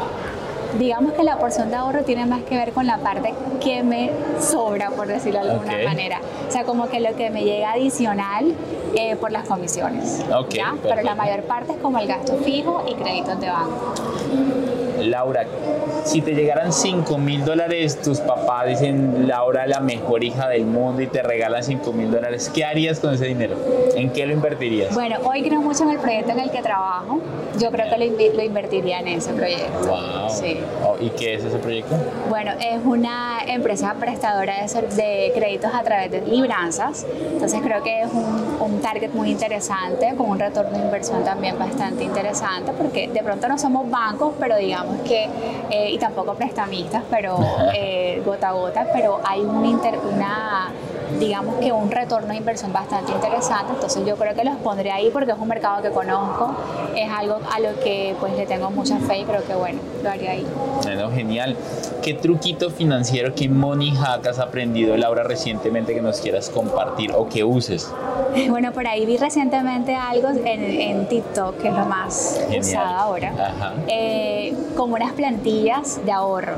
Digamos 0.77 1.13
que 1.13 1.23
la 1.23 1.37
porción 1.37 1.69
de 1.69 1.75
ahorro 1.75 2.03
tiene 2.03 2.25
más 2.25 2.43
que 2.43 2.55
ver 2.55 2.71
con 2.71 2.85
la 2.85 2.97
parte 2.99 3.33
que 3.61 3.83
me 3.83 4.11
sobra, 4.39 4.91
por 4.91 5.07
decirlo 5.07 5.43
de 5.43 5.51
alguna 5.51 5.77
manera. 5.83 6.21
O 6.47 6.51
sea, 6.51 6.63
como 6.63 6.87
que 6.89 6.99
lo 6.99 7.15
que 7.15 7.29
me 7.29 7.43
llega 7.43 7.71
adicional 7.71 8.53
eh, 8.95 9.15
por 9.15 9.31
las 9.31 9.47
comisiones. 9.47 10.23
Pero 10.83 11.01
la 11.01 11.15
mayor 11.15 11.43
parte 11.43 11.73
es 11.73 11.77
como 11.79 11.99
el 11.99 12.07
gasto 12.07 12.37
fijo 12.37 12.83
y 12.87 12.95
créditos 12.95 13.39
de 13.39 13.49
banco. 13.49 13.93
Laura, 14.99 15.45
si 16.09 16.21
te 16.21 16.33
llegaran 16.33 16.73
5 16.73 17.17
mil 17.19 17.45
dólares, 17.45 18.01
tus 18.01 18.19
papás 18.19 18.65
dicen 18.65 19.27
Laura 19.27 19.67
la 19.67 19.79
mejor 19.79 20.23
hija 20.23 20.49
del 20.49 20.65
mundo 20.65 21.03
y 21.03 21.07
te 21.07 21.21
regalan 21.21 21.63
5 21.63 21.93
mil 21.93 22.09
dólares, 22.09 22.51
¿qué 22.51 22.65
harías 22.65 22.99
con 22.99 23.13
ese 23.13 23.25
dinero? 23.25 23.55
¿En 23.95 24.11
qué 24.11 24.25
lo 24.25 24.33
invertirías? 24.33 24.93
Bueno, 24.95 25.17
hoy 25.23 25.43
creo 25.43 25.61
mucho 25.61 25.83
en 25.83 25.91
el 25.91 25.99
proyecto 25.99 26.31
en 26.31 26.39
el 26.39 26.49
que 26.49 26.63
trabajo. 26.63 27.19
Yo 27.59 27.69
creo 27.71 27.89
que 27.89 28.31
lo, 28.33 28.43
invertiría 28.43 28.99
en 29.01 29.09
ese 29.09 29.33
proyecto. 29.33 29.87
Wow. 29.87 30.29
Sí. 30.29 30.57
Oh, 30.83 30.95
¿Y 30.99 31.09
qué 31.11 31.35
es 31.35 31.43
ese 31.43 31.57
proyecto? 31.57 31.95
Bueno, 32.27 32.53
es 32.59 32.83
una 32.83 33.39
empresa 33.45 33.95
prestadora 33.99 34.55
de, 34.65 34.81
de 34.95 35.31
créditos 35.35 35.71
a 35.73 35.83
través 35.83 36.09
de 36.09 36.21
libranzas. 36.21 37.05
Entonces 37.33 37.61
creo 37.61 37.83
que 37.83 38.01
es 38.01 38.11
un, 38.11 38.57
un 38.61 38.81
target 38.81 39.11
muy 39.13 39.31
interesante, 39.31 40.13
con 40.17 40.29
un 40.29 40.39
retorno 40.39 40.71
de 40.71 40.83
inversión 40.83 41.23
también 41.23 41.57
bastante 41.57 42.03
interesante, 42.03 42.71
porque 42.77 43.07
de 43.07 43.21
pronto 43.21 43.47
no 43.47 43.57
somos 43.57 43.89
bancos, 43.89 44.33
pero 44.39 44.57
digamos 44.57 45.01
que, 45.01 45.27
eh, 45.69 45.98
tampoco 45.99 46.33
prestamistas, 46.33 47.03
pero 47.09 47.37
eh, 47.73 48.21
gota 48.25 48.49
a 48.49 48.51
gota, 48.53 48.87
pero 48.93 49.19
hay 49.23 49.41
un 49.41 49.65
inter, 49.65 49.99
una 50.11 50.71
digamos 51.19 51.55
que 51.55 51.71
un 51.71 51.89
retorno 51.89 52.27
de 52.27 52.35
inversión 52.35 52.71
bastante 52.71 53.11
interesante, 53.11 53.73
entonces 53.73 54.05
yo 54.05 54.15
creo 54.15 54.35
que 54.35 54.43
los 54.43 54.55
pondré 54.57 54.91
ahí 54.91 55.09
porque 55.11 55.31
es 55.31 55.37
un 55.37 55.47
mercado 55.47 55.81
que 55.81 55.89
conozco, 55.89 56.55
es 56.95 57.09
algo 57.09 57.39
a 57.51 57.59
lo 57.59 57.79
que 57.79 58.15
pues 58.19 58.35
le 58.35 58.45
tengo 58.45 58.69
mucha 58.69 58.97
fe 58.99 59.19
y 59.19 59.23
creo 59.25 59.43
que 59.45 59.55
bueno, 59.55 59.79
lo 60.03 60.09
haría 60.09 60.31
ahí. 60.31 60.45
Bueno, 60.83 61.09
genial. 61.11 61.55
¿Qué 62.01 62.13
truquito 62.13 62.69
financiero, 62.69 63.33
qué 63.35 63.49
money 63.49 63.91
hack 63.91 64.27
has 64.27 64.39
aprendido, 64.39 64.95
Laura, 64.95 65.23
recientemente 65.23 65.93
que 65.93 66.01
nos 66.01 66.21
quieras 66.21 66.49
compartir 66.49 67.11
o 67.13 67.27
que 67.27 67.43
uses? 67.43 67.91
Bueno, 68.49 68.71
por 68.71 68.87
ahí 68.87 69.05
vi 69.05 69.17
recientemente 69.17 69.95
algo 69.95 70.29
en, 70.29 70.63
en 70.63 71.07
TikTok, 71.07 71.57
que 71.57 71.67
es 71.69 71.73
lo 71.73 71.85
más 71.85 72.39
usado 72.57 72.95
ahora, 72.95 73.33
eh, 73.87 74.53
como 74.75 74.95
unas 74.95 75.13
plantillas 75.13 76.03
de 76.05 76.11
ahorro 76.11 76.57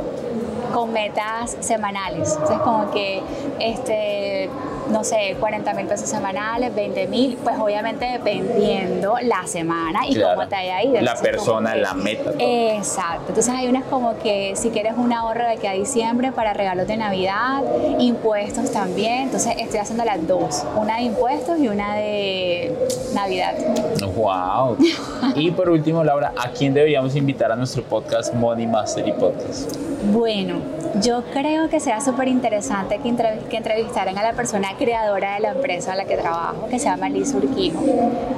con 0.72 0.92
metas 0.92 1.58
semanales. 1.60 2.34
Entonces, 2.34 2.60
como 2.60 2.92
que 2.92 3.22
este 3.60 4.50
no 4.92 5.04
sé, 5.04 5.36
40 5.40 5.74
mil 5.74 5.88
pesos 5.88 6.10
semanales, 6.10 6.74
20 6.76 7.08
mil, 7.08 7.38
pues 7.44 7.58
obviamente 7.58 8.06
dependiendo 8.06 9.16
la 9.24 9.48
semana 9.48 10.08
y 10.08 10.20
cómo 10.20 10.48
te 10.48 10.56
haya 10.56 10.84
ido. 10.84 11.02
La 11.02 11.16
persona, 11.16 11.76
la 11.76 11.94
meta. 11.94 12.32
Exacto. 12.38 13.26
Entonces 13.30 13.54
hay 13.54 13.68
unas 13.68 13.86
como 13.86 14.18
que 14.20 14.54
si 14.56 14.70
quieres 14.70 14.94
un 14.98 15.14
ahorro 15.14 15.44
de 15.44 15.52
aquí 15.52 15.68
a 15.68 15.74
diciembre 15.74 16.32
para 16.32 16.54
regalos 16.54 16.88
de 16.88 16.98
Navidad, 16.98 17.64
impuestos 18.00 18.72
también. 18.72 19.24
Entonces 19.24 19.56
estoy 19.58 19.80
haciendo 19.80 20.04
las 20.04 20.26
dos, 20.28 20.64
una 20.76 20.98
de 20.98 21.04
impuestos 21.04 21.60
y 21.60 21.68
una 21.68 21.96
de 21.96 22.76
Navidad. 23.14 23.56
Wow. 24.16 24.78
y 25.36 25.52
por 25.52 25.70
último, 25.70 26.04
Laura, 26.04 26.34
¿a 26.38 26.50
quién 26.50 26.74
deberíamos 26.74 27.16
invitar 27.16 27.52
a 27.52 27.56
nuestro 27.56 27.84
podcast 27.84 28.34
Money 28.34 28.68
Mastery 28.68 29.14
Podcast? 29.14 29.91
Bueno, 30.04 30.56
yo 31.00 31.24
creo 31.32 31.70
que 31.70 31.80
será 31.80 32.02
súper 32.02 32.28
interesante 32.28 33.00
que, 33.00 33.10
entrevistaran 33.10 34.18
a 34.18 34.24
la 34.24 34.34
persona 34.34 34.70
creadora 34.76 35.36
de 35.36 35.42
la 35.42 35.52
empresa 35.52 35.92
en 35.92 35.98
la 36.00 36.06
que 36.06 36.18
trabajo, 36.18 36.68
que 36.68 36.80
se 36.80 36.86
llama 36.86 37.08
Liz 37.08 37.34
Urquijo. 37.36 37.84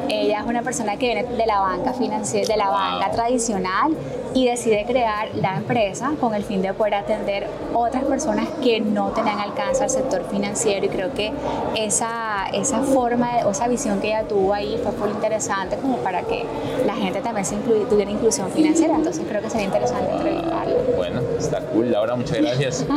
Ella 0.09 0.39
es 0.41 0.45
una 0.45 0.61
persona 0.61 0.97
que 0.97 1.05
viene 1.05 1.23
de 1.23 1.45
la 1.45 1.61
banca 1.61 1.93
financiera, 1.93 2.47
de 2.47 2.57
la 2.57 2.69
banca 2.69 3.11
tradicional 3.11 3.95
y 4.33 4.45
decide 4.45 4.85
crear 4.85 5.29
la 5.35 5.57
empresa 5.57 6.13
con 6.19 6.33
el 6.33 6.43
fin 6.43 6.61
de 6.61 6.73
poder 6.73 6.95
atender 6.95 7.47
otras 7.73 8.03
personas 8.03 8.47
que 8.61 8.79
no 8.81 9.09
tenían 9.09 9.39
alcance 9.39 9.83
al 9.83 9.89
sector 9.89 10.23
financiero 10.29 10.85
y 10.85 10.89
creo 10.89 11.13
que 11.13 11.31
esa, 11.75 12.47
esa 12.53 12.79
forma 12.81 13.29
o 13.45 13.51
esa 13.51 13.67
visión 13.67 13.99
que 13.99 14.07
ella 14.07 14.23
tuvo 14.27 14.53
ahí 14.53 14.79
fue 14.81 14.91
muy 14.93 15.09
interesante 15.09 15.77
como 15.77 15.97
para 15.97 16.21
que 16.23 16.45
la 16.85 16.95
gente 16.95 17.21
también 17.21 17.45
se 17.45 17.55
tuviera 17.89 18.09
inclusión 18.09 18.49
financiera, 18.51 18.95
entonces 18.95 19.23
creo 19.27 19.41
que 19.41 19.49
sería 19.49 19.65
interesante 19.65 20.11
entrevistarla. 20.11 20.75
Bueno, 20.97 21.21
está 21.37 21.59
cool, 21.67 21.91
Laura, 21.91 22.15
muchas 22.15 22.37
gracias. 22.37 22.85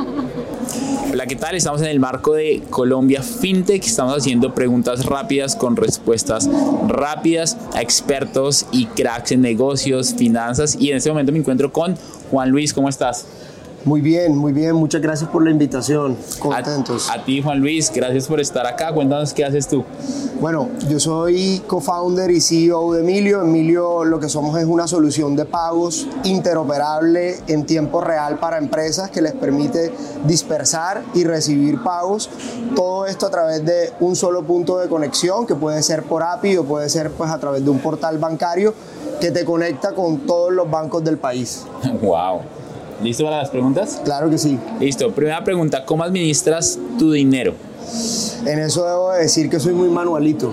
Hola, 1.12 1.26
¿qué 1.26 1.36
tal? 1.36 1.54
Estamos 1.54 1.80
en 1.82 1.88
el 1.88 2.00
marco 2.00 2.34
de 2.34 2.62
Colombia 2.70 3.22
FinTech, 3.22 3.84
estamos 3.84 4.16
haciendo 4.16 4.54
preguntas 4.54 5.06
rápidas 5.06 5.54
con 5.54 5.76
respuestas 5.76 6.48
rápidas 6.88 7.56
a 7.74 7.82
expertos 7.82 8.66
y 8.72 8.86
cracks 8.86 9.32
en 9.32 9.42
negocios, 9.42 10.14
finanzas 10.14 10.76
y 10.78 10.90
en 10.90 10.96
este 10.96 11.10
momento 11.10 11.25
me 11.32 11.38
encuentro 11.38 11.72
con 11.72 11.96
Juan 12.30 12.50
Luis. 12.50 12.72
¿Cómo 12.72 12.88
estás? 12.88 13.26
Muy 13.86 14.00
bien, 14.00 14.36
muy 14.36 14.52
bien. 14.52 14.74
Muchas 14.74 15.00
gracias 15.00 15.30
por 15.30 15.44
la 15.44 15.50
invitación. 15.52 16.16
Contentos. 16.40 17.08
A, 17.08 17.24
ti, 17.24 17.40
Juan 17.40 17.60
Luis, 17.60 17.92
gracias 17.94 18.26
por 18.26 18.40
estar 18.40 18.66
acá. 18.66 18.92
Cuéntanos 18.92 19.32
qué 19.32 19.44
haces 19.44 19.68
tú. 19.68 19.84
Bueno, 20.40 20.68
yo 20.88 20.98
soy 20.98 21.62
co-founder 21.68 22.32
y 22.32 22.40
CEO 22.40 22.94
de 22.94 23.02
Emilio. 23.02 23.42
Emilio 23.42 24.04
lo 24.04 24.18
que 24.18 24.28
somos 24.28 24.58
es 24.58 24.66
una 24.66 24.88
solución 24.88 25.36
de 25.36 25.44
pagos 25.44 26.08
interoperable 26.24 27.36
en 27.46 27.64
tiempo 27.64 28.00
real 28.00 28.40
para 28.40 28.58
empresas 28.58 29.08
que 29.12 29.22
les 29.22 29.34
permite 29.34 29.92
dispersar 30.26 31.04
y 31.14 31.22
recibir 31.22 31.80
pagos. 31.80 32.28
Todo 32.74 33.06
esto 33.06 33.26
a 33.26 33.30
través 33.30 33.64
de 33.64 33.92
un 34.00 34.16
solo 34.16 34.42
punto 34.42 34.78
de 34.78 34.88
conexión 34.88 35.46
que 35.46 35.54
puede 35.54 35.80
ser 35.84 36.02
por 36.02 36.24
API 36.24 36.56
o 36.56 36.64
puede 36.64 36.88
ser 36.88 37.12
pues 37.12 37.30
a 37.30 37.38
través 37.38 37.62
de 37.62 37.70
un 37.70 37.78
portal 37.78 38.18
bancario 38.18 38.74
que 39.20 39.30
te 39.30 39.44
conecta 39.44 39.94
con 39.94 40.26
todos 40.26 40.52
los 40.52 40.68
bancos 40.68 41.04
del 41.04 41.18
país. 41.18 41.64
Wow. 42.02 42.55
¿Listo 43.02 43.24
para 43.24 43.38
las 43.38 43.50
preguntas? 43.50 44.00
Claro 44.04 44.30
que 44.30 44.38
sí. 44.38 44.58
Listo. 44.80 45.10
Primera 45.12 45.44
pregunta, 45.44 45.84
¿cómo 45.84 46.02
administras 46.02 46.78
tu 46.98 47.12
dinero? 47.12 47.54
En 48.46 48.58
eso 48.58 48.84
debo 48.86 49.12
decir 49.12 49.50
que 49.50 49.60
soy 49.60 49.74
muy 49.74 49.88
manualito. 49.88 50.52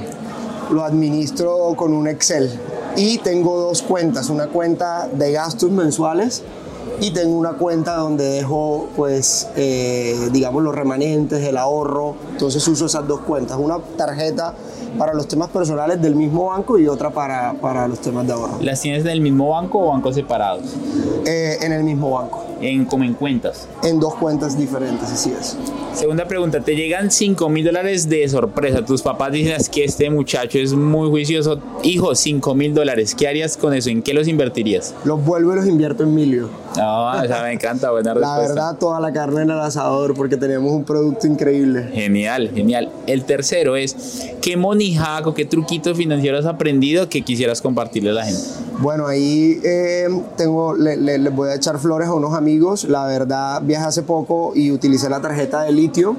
Lo 0.72 0.84
administro 0.84 1.74
con 1.76 1.94
un 1.94 2.08
Excel. 2.08 2.50
Y 2.96 3.18
tengo 3.20 3.60
dos 3.60 3.82
cuentas, 3.82 4.30
una 4.30 4.48
cuenta 4.48 5.08
de 5.08 5.32
gastos 5.32 5.72
mensuales 5.72 6.44
y 7.00 7.12
tengo 7.12 7.36
una 7.36 7.54
cuenta 7.54 7.96
donde 7.96 8.24
dejo 8.26 8.88
pues 8.96 9.48
eh, 9.56 10.30
digamos 10.32 10.64
los 10.64 10.76
remanentes, 10.76 11.44
el 11.44 11.58
ahorro, 11.58 12.16
entonces 12.32 12.68
uso 12.68 12.86
esas 12.86 13.08
dos 13.08 13.22
cuentas, 13.22 13.58
una 13.60 13.80
tarjeta 13.98 14.54
para 14.98 15.14
los 15.14 15.28
temas 15.28 15.50
personales 15.50 16.02
del 16.02 16.16
mismo 16.16 16.46
banco 16.46 16.78
y 16.78 16.88
otra 16.88 17.10
para, 17.10 17.54
para 17.54 17.88
los 17.88 18.00
temas 18.00 18.26
de 18.28 18.34
ahorro. 18.34 18.58
¿Las 18.62 18.82
tienes 18.82 19.04
en 19.06 19.12
el 19.12 19.22
mismo 19.22 19.50
banco 19.50 19.80
o 19.80 19.90
bancos 19.90 20.16
separados? 20.16 20.76
Eh, 21.26 21.58
en 21.62 21.72
el 21.72 21.84
mismo 21.84 22.12
banco. 22.12 22.46
¿En, 22.63 22.86
como 22.86 23.04
en 23.04 23.13
cuentas? 23.13 23.67
En 23.84 23.99
dos 23.99 24.15
cuentas 24.15 24.58
diferentes, 24.58 25.12
así 25.12 25.32
es. 25.38 25.58
Segunda 25.93 26.26
pregunta, 26.26 26.62
te 26.62 26.76
llegan 26.76 27.12
5 27.12 27.49
mil 27.49 27.65
dólares 27.65 28.10
de 28.10 28.28
sorpresa. 28.28 28.84
Tus 28.84 29.02
papás 29.02 29.32
dicen 29.32 29.58
que 29.71 29.84
este 29.84 30.10
muchacho 30.10 30.58
es 30.58 30.73
muy 30.73 31.10
juicioso. 31.10 31.60
Hijo, 31.84 32.15
5 32.15 32.56
mil 32.56 32.73
dólares. 32.73 33.13
¿Qué 33.13 33.28
harías 33.28 33.58
con 33.58 33.73
eso? 33.73 33.89
¿En 33.89 34.02
qué 34.02 34.13
los 34.13 34.28
invertirías? 34.28 34.95
Los 35.04 35.23
vuelvo 35.23 35.54
y 35.54 35.56
los 35.58 35.67
invierto 35.67 36.04
en 36.04 36.15
Milio. 36.15 36.49
No, 36.78 37.12
o 37.12 37.28
sea, 37.28 37.43
me 37.43 37.52
encanta, 37.52 37.91
buena 37.91 38.13
respuesta. 38.13 38.41
La 38.41 38.47
verdad, 38.47 38.78
toda 38.80 38.99
la 38.99 39.12
carne 39.12 39.43
en 39.43 39.52
el 39.52 39.60
asador 39.60 40.15
porque 40.15 40.38
tenemos 40.38 40.71
un 40.71 40.84
producto 40.84 41.28
increíble. 41.28 41.89
Genial, 41.93 42.49
genial. 42.54 42.89
El 43.06 43.26
tercero 43.26 43.76
es, 43.76 44.30
¿qué 44.41 44.58
money 44.58 44.95
hack 44.95 45.28
o 45.28 45.34
qué 45.34 45.45
truquito 45.45 45.93
financiero 45.93 46.38
has 46.38 46.45
aprendido 46.45 47.10
que 47.10 47.21
quisieras 47.21 47.62
compartirle 47.62 48.12
a 48.12 48.13
la 48.13 48.26
gente? 48.26 48.41
Bueno, 48.80 49.08
ahí 49.08 49.60
eh, 49.64 50.08
tengo, 50.36 50.74
les 50.74 50.98
le, 50.98 51.30
voy 51.30 51.50
a 51.50 51.56
echar 51.56 51.78
flores 51.78 52.08
a 52.08 52.14
unos 52.14 52.34
amigos. 52.34 52.84
La 52.86 53.06
verdad, 53.06 53.62
viajé 53.64 53.86
hace 53.86 54.04
poco 54.04 54.52
y 54.56 54.72
utilicé 54.72 55.10
la 55.10 55.22
tarjeta 55.22 55.62
de 55.64 55.72
litio. 55.72 56.16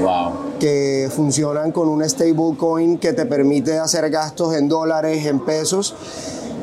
Wow. 0.00 0.32
Que 0.58 1.08
funcionan 1.14 1.72
con 1.72 1.88
un 1.88 2.08
stablecoin 2.08 2.98
que 2.98 3.12
te 3.12 3.26
permite 3.26 3.78
hacer 3.78 4.10
gastos 4.10 4.54
en 4.54 4.68
dólares, 4.68 5.26
en 5.26 5.40
pesos 5.40 5.94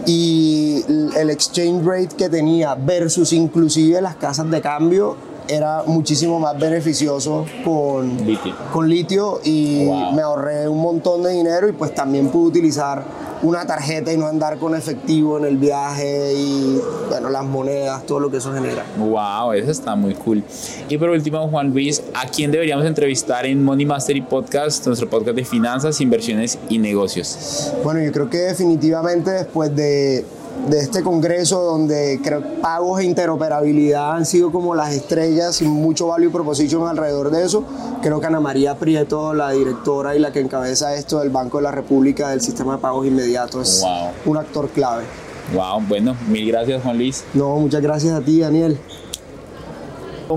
y 0.06 0.84
el 1.18 1.30
exchange 1.30 1.86
rate 1.86 2.16
que 2.18 2.30
tenía 2.30 2.74
versus 2.74 3.34
inclusive 3.34 4.02
las 4.02 4.16
casas 4.16 4.50
de 4.50 4.62
cambio 4.62 5.16
era 5.48 5.84
muchísimo 5.86 6.40
más 6.40 6.58
beneficioso 6.60 7.46
con 7.66 8.26
litio, 8.26 8.56
con 8.72 8.88
litio 8.88 9.40
y 9.44 9.90
me 10.14 10.22
ahorré 10.22 10.68
un 10.70 10.80
montón 10.80 11.24
de 11.24 11.32
dinero 11.32 11.68
y 11.68 11.72
pues 11.72 11.94
también 11.94 12.30
pude 12.30 12.48
utilizar 12.50 13.04
una 13.42 13.66
tarjeta 13.66 14.12
y 14.12 14.18
no 14.18 14.28
andar 14.28 14.58
con 14.58 14.76
efectivo 14.76 15.38
en 15.38 15.46
el 15.46 15.58
viaje 15.58 16.34
y 16.34 16.82
bueno, 17.10 17.30
las 17.30 17.46
monedas, 17.46 18.06
todo 18.06 18.20
lo 18.20 18.30
que 18.30 18.38
eso 18.38 18.54
genera. 18.54 18.86
Wow, 18.98 19.54
eso 19.54 19.72
está 19.72 19.96
muy 19.96 20.14
cool. 20.14 20.44
Y 20.90 20.98
por 20.98 21.10
último, 21.10 21.48
Juan 21.48 21.72
Luis, 21.72 22.02
¿a 22.14 22.28
quién 22.28 22.52
deberíamos 22.52 22.86
entrevistar 22.86 23.46
en 23.46 23.64
Money 23.64 23.86
Mastery 23.86 24.22
Podcast, 24.22 24.86
nuestro 24.88 25.10
podcast 25.10 25.36
de 25.36 25.46
finanzas, 25.46 26.02
inversiones 26.02 26.60
y 26.70 26.78
negocios? 26.78 27.74
Bueno, 27.84 28.02
yo 28.02 28.12
creo 28.12 28.30
que 28.30 28.38
definitivamente 28.38 29.32
después 29.32 29.76
de 29.76 30.26
de 30.68 30.80
este 30.80 31.02
congreso 31.04 31.62
donde 31.62 32.20
creo 32.24 32.44
pagos 32.62 33.00
e 33.00 33.06
interoperabilidad 33.06 34.16
han 34.16 34.26
sido 34.26 34.52
como 34.52 34.76
las 34.76 34.94
estrellas 34.94 35.62
y 35.62 35.66
mucho 35.66 36.08
value 36.08 36.32
proposition 36.32 36.88
alrededor 36.88 37.32
de 37.32 37.46
eso. 37.46 37.64
Creo 38.02 38.20
que 38.20 38.28
Ana 38.28 38.40
María 38.40 38.76
Prieto, 38.76 39.34
la 39.34 39.52
directora 39.52 40.16
y 40.16 40.20
la 40.20 40.32
que 40.32 40.40
encabeza 40.40 40.96
esto 40.96 41.20
del 41.20 41.30
Banco 41.30 41.58
de 41.58 41.64
la 41.64 41.72
República 41.72 42.30
del 42.30 42.42
sistema 42.42 42.76
de 42.76 42.82
pagos 42.82 43.08
inmediatos, 43.08 43.70
es 43.70 43.86
un 44.26 44.38
actor 44.38 44.70
clave. 44.70 45.04
Wow, 45.54 45.82
bueno, 45.88 46.16
mil 46.28 46.48
gracias 46.48 46.84
Juan 46.84 46.98
Luis. 46.98 47.24
No, 47.34 47.56
muchas 47.56 47.82
gracias 47.82 48.14
a 48.14 48.22
ti 48.22 48.40
Daniel. 48.40 48.78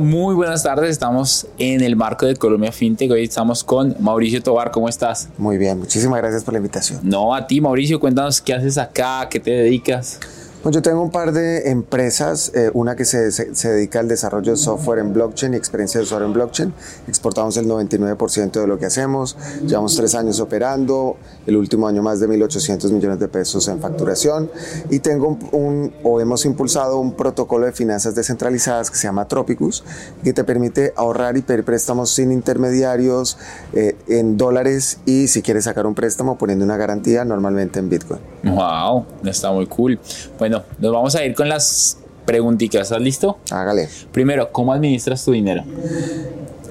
Muy 0.00 0.34
buenas 0.34 0.62
tardes, 0.62 0.88
estamos 0.88 1.46
en 1.58 1.82
el 1.82 1.96
marco 1.96 2.24
de 2.24 2.34
Colombia 2.34 2.72
FinTech. 2.72 3.10
Hoy 3.10 3.24
estamos 3.24 3.62
con 3.62 3.94
Mauricio 4.00 4.42
Tobar. 4.42 4.70
¿Cómo 4.70 4.88
estás? 4.88 5.28
Muy 5.36 5.58
bien, 5.58 5.78
muchísimas 5.78 6.18
gracias 6.18 6.44
por 6.44 6.54
la 6.54 6.58
invitación. 6.58 7.00
No, 7.02 7.34
a 7.34 7.46
ti, 7.46 7.60
Mauricio, 7.60 8.00
cuéntanos 8.00 8.40
qué 8.40 8.54
haces 8.54 8.78
acá, 8.78 9.28
qué 9.28 9.38
te 9.38 9.50
dedicas. 9.50 10.18
Pues 10.62 10.76
yo 10.76 10.80
tengo 10.80 11.02
un 11.02 11.10
par 11.10 11.32
de 11.32 11.70
empresas, 11.70 12.52
eh, 12.54 12.70
una 12.72 12.94
que 12.94 13.04
se, 13.04 13.32
se, 13.32 13.68
dedica 13.68 13.98
al 13.98 14.06
desarrollo 14.06 14.52
de 14.52 14.56
software 14.56 15.00
en 15.00 15.12
blockchain 15.12 15.54
y 15.54 15.56
experiencia 15.56 15.98
de 15.98 16.04
usuario 16.04 16.28
en 16.28 16.32
blockchain. 16.32 16.72
Exportamos 17.08 17.56
el 17.56 17.66
99% 17.66 18.52
de 18.52 18.66
lo 18.68 18.78
que 18.78 18.86
hacemos, 18.86 19.36
llevamos 19.66 19.96
tres 19.96 20.14
años 20.14 20.38
operando, 20.38 21.16
el 21.48 21.56
último 21.56 21.88
año 21.88 22.00
más 22.00 22.20
de 22.20 22.28
1.800 22.28 22.92
millones 22.92 23.18
de 23.18 23.26
pesos 23.26 23.66
en 23.66 23.80
facturación 23.80 24.52
y 24.88 25.00
tengo 25.00 25.36
un, 25.50 25.92
o 26.04 26.20
hemos 26.20 26.44
impulsado 26.44 27.00
un 27.00 27.14
protocolo 27.14 27.66
de 27.66 27.72
finanzas 27.72 28.14
descentralizadas 28.14 28.88
que 28.88 28.96
se 28.96 29.08
llama 29.08 29.26
Tropicus, 29.26 29.82
que 30.22 30.32
te 30.32 30.44
permite 30.44 30.92
ahorrar 30.94 31.36
y 31.36 31.42
pedir 31.42 31.64
préstamos 31.64 32.10
sin 32.10 32.30
intermediarios 32.30 33.36
eh, 33.72 33.96
en 34.06 34.36
dólares 34.36 35.00
y 35.06 35.26
si 35.26 35.42
quieres 35.42 35.64
sacar 35.64 35.86
un 35.86 35.96
préstamo 35.96 36.38
poniendo 36.38 36.64
una 36.64 36.76
garantía 36.76 37.24
normalmente 37.24 37.80
en 37.80 37.88
Bitcoin. 37.88 38.20
Wow, 38.44 39.06
está 39.24 39.50
muy 39.50 39.66
cool. 39.66 39.98
Bueno, 40.38 40.51
bueno, 40.52 40.66
nos 40.80 40.92
vamos 40.92 41.14
a 41.16 41.24
ir 41.24 41.34
con 41.34 41.48
las 41.48 41.96
preguntitas. 42.26 42.82
¿Estás 42.82 43.00
listo? 43.00 43.38
Hágale. 43.50 43.88
Primero, 44.12 44.52
¿cómo 44.52 44.74
administras 44.74 45.24
tu 45.24 45.32
dinero? 45.32 45.64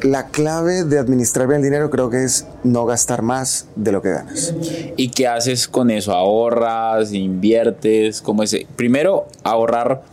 La 0.04 0.28
clave 0.28 0.84
de 0.84 1.00
administrar 1.00 1.48
bien 1.48 1.58
el 1.58 1.64
dinero 1.64 1.90
creo 1.90 2.10
que 2.12 2.24
es 2.24 2.46
no 2.64 2.86
gastar 2.86 3.24
más 3.24 3.66
de 3.76 3.92
lo 3.92 4.02
que 4.04 4.10
ganas. 4.12 4.54
¿Y 4.98 5.10
qué 5.10 5.28
haces 5.28 5.68
con 5.68 5.90
eso? 5.90 6.14
¿Ahorras? 6.14 7.12
¿Inviertes? 7.12 8.22
¿Cómo 8.22 8.44
es? 8.44 8.56
Primero, 8.76 9.28
ahorrar 9.44 10.04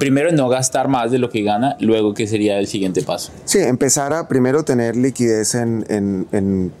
primero 0.00 0.32
no 0.32 0.48
gastar 0.48 0.88
más 0.88 1.12
de 1.12 1.18
lo 1.18 1.30
que 1.30 1.44
gana, 1.44 1.76
luego 1.78 2.12
qué 2.14 2.26
sería 2.26 2.58
el 2.58 2.66
siguiente 2.66 3.02
paso. 3.02 3.30
Sí, 3.44 3.58
empezar 3.60 4.12
a 4.12 4.26
primero 4.26 4.64
tener 4.64 4.96
liquidez 4.96 5.54
en, 5.54 5.86
en, 5.88 6.26
en 6.32 6.72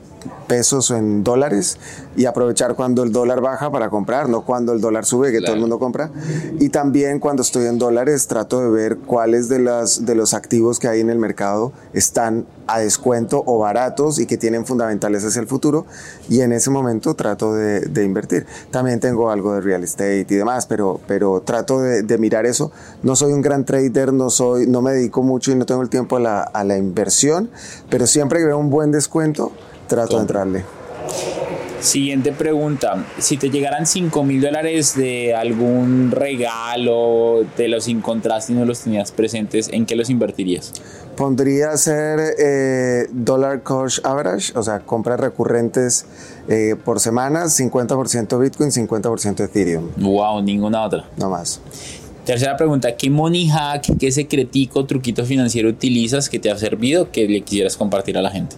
pesos 0.46 0.90
o 0.90 0.96
en 0.96 1.24
dólares 1.24 1.78
y 2.16 2.24
aprovechar 2.24 2.74
cuando 2.74 3.02
el 3.02 3.12
dólar 3.12 3.40
baja 3.40 3.70
para 3.70 3.90
comprar, 3.90 4.28
no 4.28 4.44
cuando 4.44 4.72
el 4.72 4.80
dólar 4.80 5.04
sube, 5.04 5.32
que 5.32 5.40
todo 5.40 5.54
el 5.54 5.60
mundo 5.60 5.78
compra. 5.78 6.10
Y 6.58 6.70
también 6.70 7.20
cuando 7.20 7.42
estoy 7.42 7.66
en 7.66 7.78
dólares 7.78 8.26
trato 8.26 8.60
de 8.60 8.70
ver 8.70 8.98
cuáles 8.98 9.48
de, 9.48 9.58
las, 9.58 10.06
de 10.06 10.14
los 10.14 10.34
activos 10.34 10.78
que 10.78 10.88
hay 10.88 11.00
en 11.00 11.10
el 11.10 11.18
mercado 11.18 11.72
están 11.92 12.46
a 12.66 12.80
descuento 12.80 13.42
o 13.46 13.58
baratos 13.58 14.18
y 14.18 14.26
que 14.26 14.36
tienen 14.36 14.66
fundamentales 14.66 15.24
hacia 15.24 15.40
el 15.40 15.46
futuro 15.46 15.86
y 16.28 16.40
en 16.40 16.52
ese 16.52 16.70
momento 16.70 17.14
trato 17.14 17.54
de, 17.54 18.04
invertir. 18.04 18.46
También 18.70 19.00
tengo 19.00 19.30
algo 19.30 19.54
de 19.54 19.60
real 19.60 19.84
estate 19.84 20.26
y 20.28 20.34
demás, 20.34 20.66
pero, 20.66 21.00
pero 21.06 21.40
trato 21.42 21.80
de, 21.80 22.16
mirar 22.18 22.46
eso. 22.46 22.72
No 23.02 23.14
soy 23.14 23.32
un 23.32 23.42
gran 23.42 23.64
trader, 23.64 24.12
no, 24.12 24.30
soy, 24.30 24.66
no 24.66 24.80
me 24.80 24.92
dedico 24.92 25.22
mucho 25.22 25.52
y 25.52 25.54
no 25.54 25.66
tengo 25.66 25.82
el 25.82 25.90
tiempo 25.90 26.16
a 26.16 26.20
la, 26.20 26.42
a 26.42 26.64
la 26.64 26.76
inversión, 26.76 27.50
pero 27.90 28.06
siempre 28.06 28.38
que 28.38 28.46
veo 28.46 28.58
un 28.58 28.70
buen 28.70 28.90
descuento, 28.90 29.52
trato 29.86 30.16
de 30.16 30.22
entrarle. 30.22 30.64
Siguiente 31.80 32.32
pregunta. 32.32 33.04
Si 33.18 33.36
te 33.36 33.50
llegaran 33.50 33.86
5 33.86 34.24
mil 34.24 34.40
dólares 34.40 34.96
de 34.96 35.34
algún 35.34 36.10
regalo, 36.10 37.44
te 37.56 37.68
los 37.68 37.86
encontraste 37.86 38.52
y 38.52 38.56
no 38.56 38.64
los 38.64 38.80
tenías 38.80 39.12
presentes, 39.12 39.68
¿en 39.70 39.86
qué 39.86 39.94
los 39.94 40.10
invertirías? 40.10 40.72
Pondría 41.16 41.76
ser 41.76 42.18
eh, 42.38 43.06
dollar 43.12 43.62
cost 43.62 44.04
average, 44.04 44.52
o 44.56 44.62
sea, 44.62 44.80
compras 44.80 45.20
recurrentes 45.20 46.06
eh, 46.48 46.76
por 46.82 46.98
semana, 46.98 47.44
50% 47.44 48.40
Bitcoin, 48.40 48.70
50% 48.70 49.44
Ethereum. 49.44 49.90
Wow, 49.98 50.42
ninguna 50.42 50.82
otra. 50.82 51.08
No 51.16 51.30
más. 51.30 51.60
Tercera 52.24 52.56
pregunta, 52.56 52.96
¿qué 52.96 53.08
money 53.08 53.48
hack, 53.48 53.96
qué 53.98 54.10
secretico, 54.10 54.84
truquito 54.86 55.24
financiero 55.24 55.68
utilizas 55.68 56.28
que 56.28 56.40
te 56.40 56.50
ha 56.50 56.58
servido 56.58 57.12
que 57.12 57.28
le 57.28 57.42
quisieras 57.42 57.76
compartir 57.76 58.18
a 58.18 58.22
la 58.22 58.30
gente? 58.30 58.56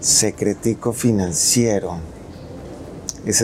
Secretico 0.00 0.92
financiero. 0.92 1.98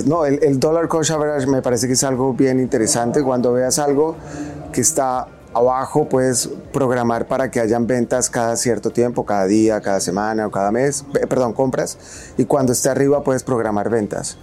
no, 0.07 0.25
el, 0.25 0.42
el, 0.42 0.59
dollar 0.59 0.88
cost 0.88 1.11
average 1.11 1.47
me 1.47 1.62
parece 1.62 1.87
que 1.87 1.92
es 1.92 2.05
algo 2.05 2.33
bien 2.33 2.61
interesante. 2.61 3.23
Cuando 3.23 3.53
veas 3.53 3.79
algo 3.79 4.16
que 4.73 4.81
está 4.81 5.29
abajo, 5.57 6.09
puedes 6.09 6.49
programar 6.73 7.27
para 7.27 7.51
que 7.51 7.61
hayan 7.61 7.87
ventas 7.87 8.29
cada 8.29 8.57
cierto 8.57 8.90
tiempo, 8.90 9.25
cada 9.25 9.47
día, 9.47 9.81
cada 9.81 10.01
semana 10.01 10.47
o 10.47 10.51
cada 10.51 10.71
mes, 10.71 11.05
perdón, 11.29 11.55
compras. 11.55 11.99
Y 12.37 12.45
cuando 12.45 12.73
esté 12.73 12.90
arriba, 12.90 13.25
puedes 13.25 13.42
programar 13.42 13.88
ventas 13.88 14.37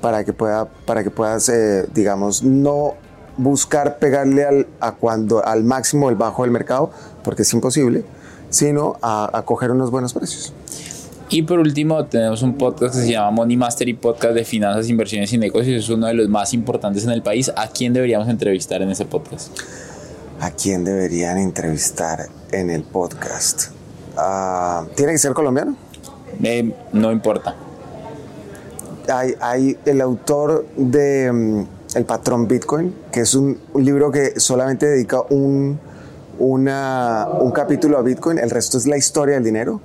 para 0.00 0.24
que, 0.24 0.32
pueda, 0.32 0.66
para 0.86 1.02
que 1.02 1.10
puedas, 1.10 1.48
eh, 1.48 1.86
digamos, 1.92 2.42
no 2.42 2.94
buscar 3.36 3.98
pegarle 3.98 4.44
al, 4.44 4.66
a 4.80 4.92
cuando, 4.92 5.44
al 5.44 5.64
máximo 5.64 6.08
el 6.08 6.16
bajo 6.16 6.42
del 6.42 6.52
mercado, 6.52 6.90
porque 7.24 7.42
es 7.42 7.52
imposible, 7.52 8.04
sino 8.48 8.96
a, 9.02 9.36
a 9.36 9.42
coger 9.42 9.70
unos 9.72 9.90
buenos 9.90 10.14
precios. 10.14 10.52
Y 11.32 11.42
por 11.42 11.60
último, 11.60 12.04
tenemos 12.06 12.42
un 12.42 12.58
podcast 12.58 12.96
que 12.96 13.02
se 13.02 13.12
llama 13.12 13.30
Money 13.30 13.56
Mastery 13.56 13.94
Podcast 13.94 14.34
de 14.34 14.44
Finanzas, 14.44 14.88
Inversiones 14.88 15.32
y 15.32 15.38
Negocios. 15.38 15.84
Es 15.84 15.88
uno 15.88 16.08
de 16.08 16.14
los 16.14 16.28
más 16.28 16.52
importantes 16.52 17.04
en 17.04 17.10
el 17.10 17.22
país. 17.22 17.52
¿A 17.56 17.68
quién 17.68 17.92
deberíamos 17.92 18.28
entrevistar 18.28 18.82
en 18.82 18.90
ese 18.90 19.04
podcast? 19.04 19.56
¿A 20.40 20.50
quién 20.50 20.82
deberían 20.82 21.38
entrevistar 21.38 22.26
en 22.50 22.70
el 22.70 22.82
podcast? 22.82 23.68
Ah, 24.16 24.84
¿Tiene 24.96 25.12
que 25.12 25.18
ser 25.18 25.32
colombiano? 25.32 25.76
Eh, 26.42 26.74
no 26.94 27.12
importa. 27.12 27.54
Hay, 29.08 29.34
hay, 29.40 29.78
el 29.84 30.00
autor 30.00 30.66
de 30.76 31.30
mm, 31.30 31.66
El 31.94 32.06
patrón 32.06 32.48
Bitcoin, 32.48 32.92
que 33.12 33.20
es 33.20 33.36
un, 33.36 33.56
libro 33.76 34.10
que 34.10 34.40
solamente 34.40 34.86
dedica 34.86 35.22
un, 35.30 35.78
una, 36.40 37.28
un 37.40 37.52
capítulo 37.52 37.98
a 37.98 38.02
Bitcoin, 38.02 38.40
el 38.40 38.50
resto 38.50 38.78
es 38.78 38.88
la 38.88 38.96
historia 38.96 39.36
del 39.36 39.44
dinero 39.44 39.80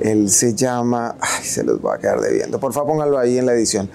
él 0.00 0.30
se 0.30 0.54
llama, 0.54 1.16
ay, 1.20 1.44
se 1.44 1.62
los 1.62 1.80
voy 1.80 1.94
a 1.94 1.98
quedar 1.98 2.20
debiendo. 2.20 2.58
Por 2.58 2.72
favor, 2.72 2.92
pónganlo 2.92 3.18
ahí 3.18 3.38
en 3.38 3.46
la 3.46 3.52
edición, 3.52 3.90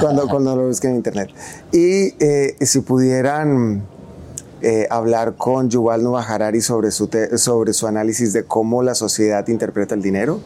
cuando, 0.00 0.28
cuando 0.30 0.56
lo 0.56 0.66
busquen 0.66 0.90
en 0.92 0.96
internet. 0.96 1.30
Y 1.72 2.14
eh, 2.24 2.56
si 2.60 2.80
pudieran 2.80 3.82
eh, 4.62 4.86
hablar 4.90 5.34
con 5.36 5.68
Yuval 5.68 6.02
Noah 6.02 6.22
Harari 6.22 6.60
sobre 6.60 6.90
su, 6.90 7.08
sobre 7.36 7.72
su 7.72 7.86
análisis 7.86 8.32
de 8.32 8.44
cómo 8.44 8.82
la 8.82 8.94
sociedad 8.94 9.46
interpreta 9.48 9.94
el 9.94 10.02
dinero, 10.02 10.40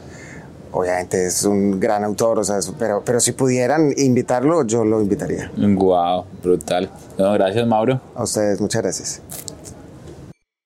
obviamente 0.73 1.27
es 1.27 1.45
un 1.45 1.79
gran 1.79 2.03
autor, 2.05 2.41
o 2.41 2.45
sea, 2.45 2.59
pero, 2.79 3.03
pero 3.05 3.21
si 3.21 3.33
pudieran 3.33 3.93
invitarlo, 3.97 4.65
yo 4.65 4.85
lo 4.85 5.01
invitaría. 5.01 5.51
Wow, 5.57 6.25
brutal. 6.43 6.91
gracias, 7.17 7.67
Mauro. 7.67 8.01
A 8.15 8.25
ustedes, 8.25 8.61
muchas 8.61 8.83
gracias. 8.83 9.23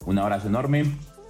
Un 0.07 0.18
abrazo 0.18 0.48
enorme 0.48 0.87